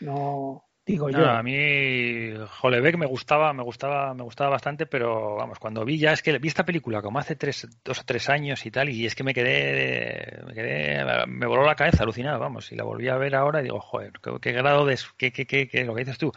[0.00, 1.26] No digo No, yo.
[1.30, 2.30] a mí
[2.62, 6.36] Hollebeck me gustaba, me gustaba, me gustaba bastante, pero vamos, cuando vi ya es que
[6.38, 9.22] vi esta película como hace tres, dos o tres años y tal, y es que
[9.22, 13.36] me quedé, me quedé, me voló la cabeza alucinado, vamos, y la volví a ver
[13.36, 16.18] ahora y digo, joder, qué, qué grado de, qué, qué, qué, qué- lo que dices
[16.18, 16.32] tú,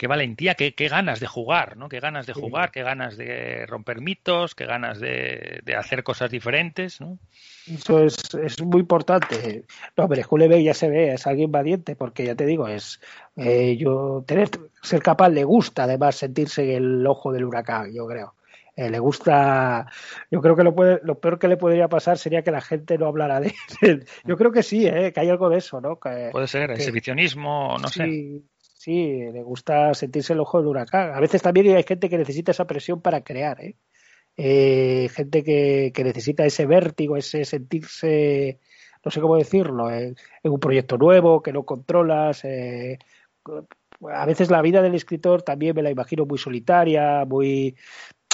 [0.00, 1.90] qué valentía, qué, qué ganas de jugar, ¿no?
[1.90, 2.40] Qué ganas de Sí.
[2.40, 7.18] jugar, qué ganas de romper mitos, qué ganas de, de hacer cosas diferentes, ¿no?
[7.70, 9.66] Eso es, es muy importante.
[9.98, 12.98] No, pero Hullebeck ya se ve, es alguien valiente, porque ya te digo, es
[13.36, 14.48] eh, yo tener
[14.80, 18.34] ser capaz le gusta además sentirse en el ojo del huracán, yo creo.
[18.76, 19.84] Eh, le gusta,
[20.30, 22.96] yo creo que lo, puede, lo peor que le podría pasar sería que la gente
[22.96, 23.52] no hablara de
[23.82, 24.06] él.
[24.24, 26.00] Yo creo que sí, eh, que hay algo de eso, ¿no?
[26.00, 28.40] Que, Puede ser que- exhibicionismo, no sé.
[28.80, 31.12] Sí, le gusta sentirse el ojo del huracán.
[31.14, 33.76] A veces también hay gente que necesita esa presión para crear, ¿eh?
[34.38, 38.58] Eh, gente que, que necesita ese vértigo, ese sentirse,
[39.04, 42.42] no sé cómo decirlo, en, en un proyecto nuevo que no controlas.
[42.46, 42.98] eh,
[44.14, 47.76] a veces la vida del escritor también me la imagino muy solitaria, muy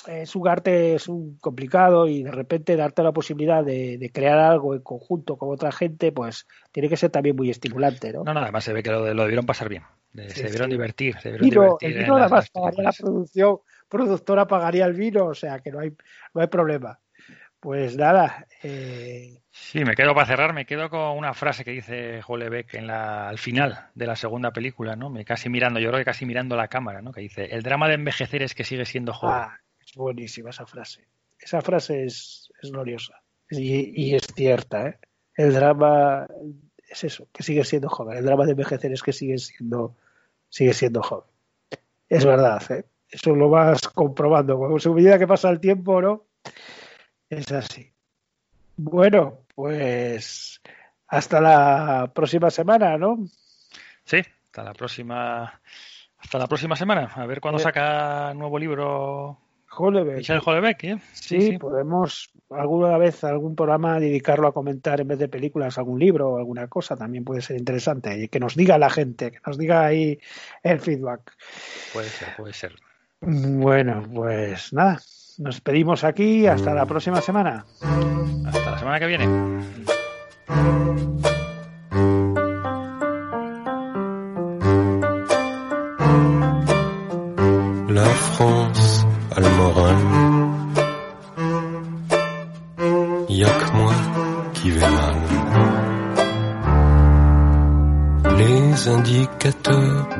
[0.07, 4.39] es un arte es un complicado y de repente darte la posibilidad de, de crear
[4.39, 8.23] algo en conjunto con otra gente, pues tiene que ser también muy estimulante, ¿no?
[8.23, 9.83] No, no, además se ve que lo debieron pasar bien.
[10.17, 10.73] Sí, se debieron sí.
[10.73, 11.91] divertir, se vino, divertir.
[11.91, 15.93] el vino además pagaría la producción, productora pagaría el vino, o sea que no hay,
[16.35, 16.99] no hay problema.
[17.61, 22.21] Pues nada, eh, Sí, me quedo para cerrar, me quedo con una frase que dice
[22.25, 25.09] Hollebeck en la, al final de la segunda película, ¿no?
[25.09, 27.11] Me casi mirando, yo creo que casi mirando la cámara, ¿no?
[27.11, 29.35] Que dice, el drama de envejecer es que sigue siendo joven.
[29.39, 31.09] ah, es buenísima esa frase.
[31.39, 34.99] Esa frase es, es gloriosa y, y es cierta, ¿eh?
[35.35, 36.27] El drama
[36.89, 38.19] es eso, que sigue siendo joven.
[38.19, 39.97] El drama de envejecer es que sigue siendo,
[40.57, 41.29] sigue siendo joven.
[42.09, 42.87] Es verdad, ¿eh?
[43.11, 44.59] Eso lo vas comprobando.
[44.59, 46.25] Con su medida que pasa el tiempo, ¿no?
[47.29, 47.93] Es así.
[48.79, 50.63] Bueno, pues
[51.09, 53.19] hasta la próxima semana, ¿no?
[54.05, 55.61] Sí, hasta la próxima,
[56.17, 57.13] hasta la próxima semana.
[57.15, 59.39] A ver cuándo saca nuevo libro
[59.77, 60.17] Hollebeck.
[60.19, 60.99] Michel Hollebeck, ¿eh?
[61.13, 66.31] Sí, podemos alguna vez algún programa dedicarlo a comentar en vez de películas, algún libro
[66.31, 68.23] o alguna cosa, también puede ser interesante.
[68.23, 70.19] Y que nos diga la gente, que nos diga ahí
[70.63, 71.33] el feedback.
[71.93, 72.75] Puede ser, puede ser.
[73.21, 75.01] Bueno, pues nada,
[75.39, 77.65] nos pedimos aquí hasta la próxima semana.
[78.47, 79.27] Hasta la semana que viene.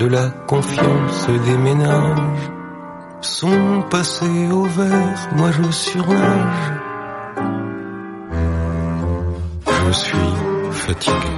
[0.09, 2.51] La confiance des ménages
[3.21, 6.73] sont passés au vert, moi je surnage.
[9.67, 10.35] Je suis
[10.71, 11.35] fatigué.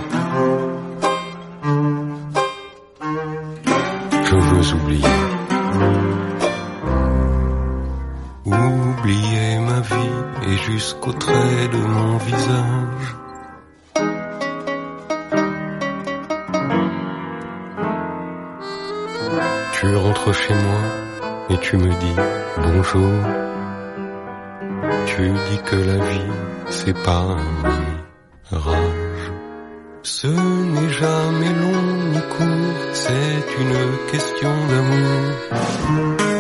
[4.25, 5.19] Je veux oublier.
[8.45, 13.18] Oublier ma vie et jusqu'au trait de mon visage.
[20.33, 20.81] Chez moi
[21.51, 22.17] et tu me dis
[22.57, 23.13] bonjour.
[25.07, 26.33] Tu dis que la vie
[26.69, 27.45] c'est pas un
[28.51, 29.33] mirage.
[30.03, 31.83] Ce n'est jamais long
[32.13, 36.38] ni court, c'est une question d'amour.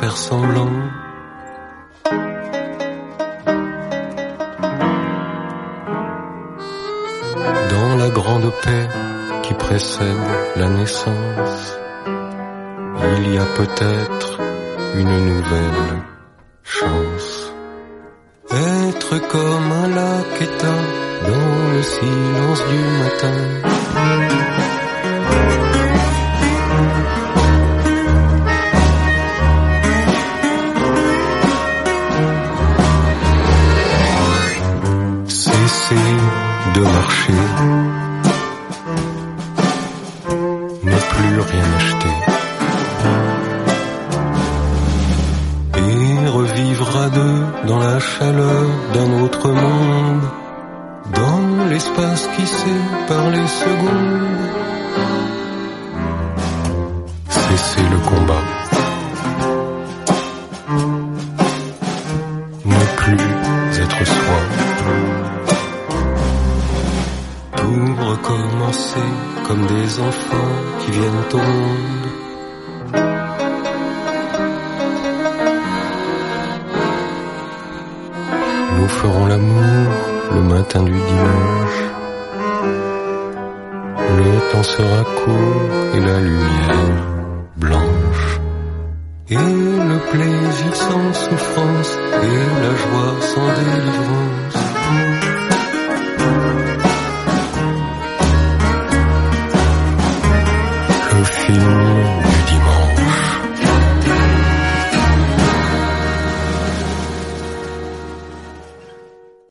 [0.00, 0.76] faire semblant.
[7.74, 8.86] Dans la grande paix
[9.42, 11.78] qui précède la naissance,
[13.16, 14.38] il y a peut-être
[14.94, 16.02] une nouvelle
[16.62, 17.52] chance.
[18.50, 20.86] Être comme un lac éteint
[21.28, 23.77] dans le silence du matin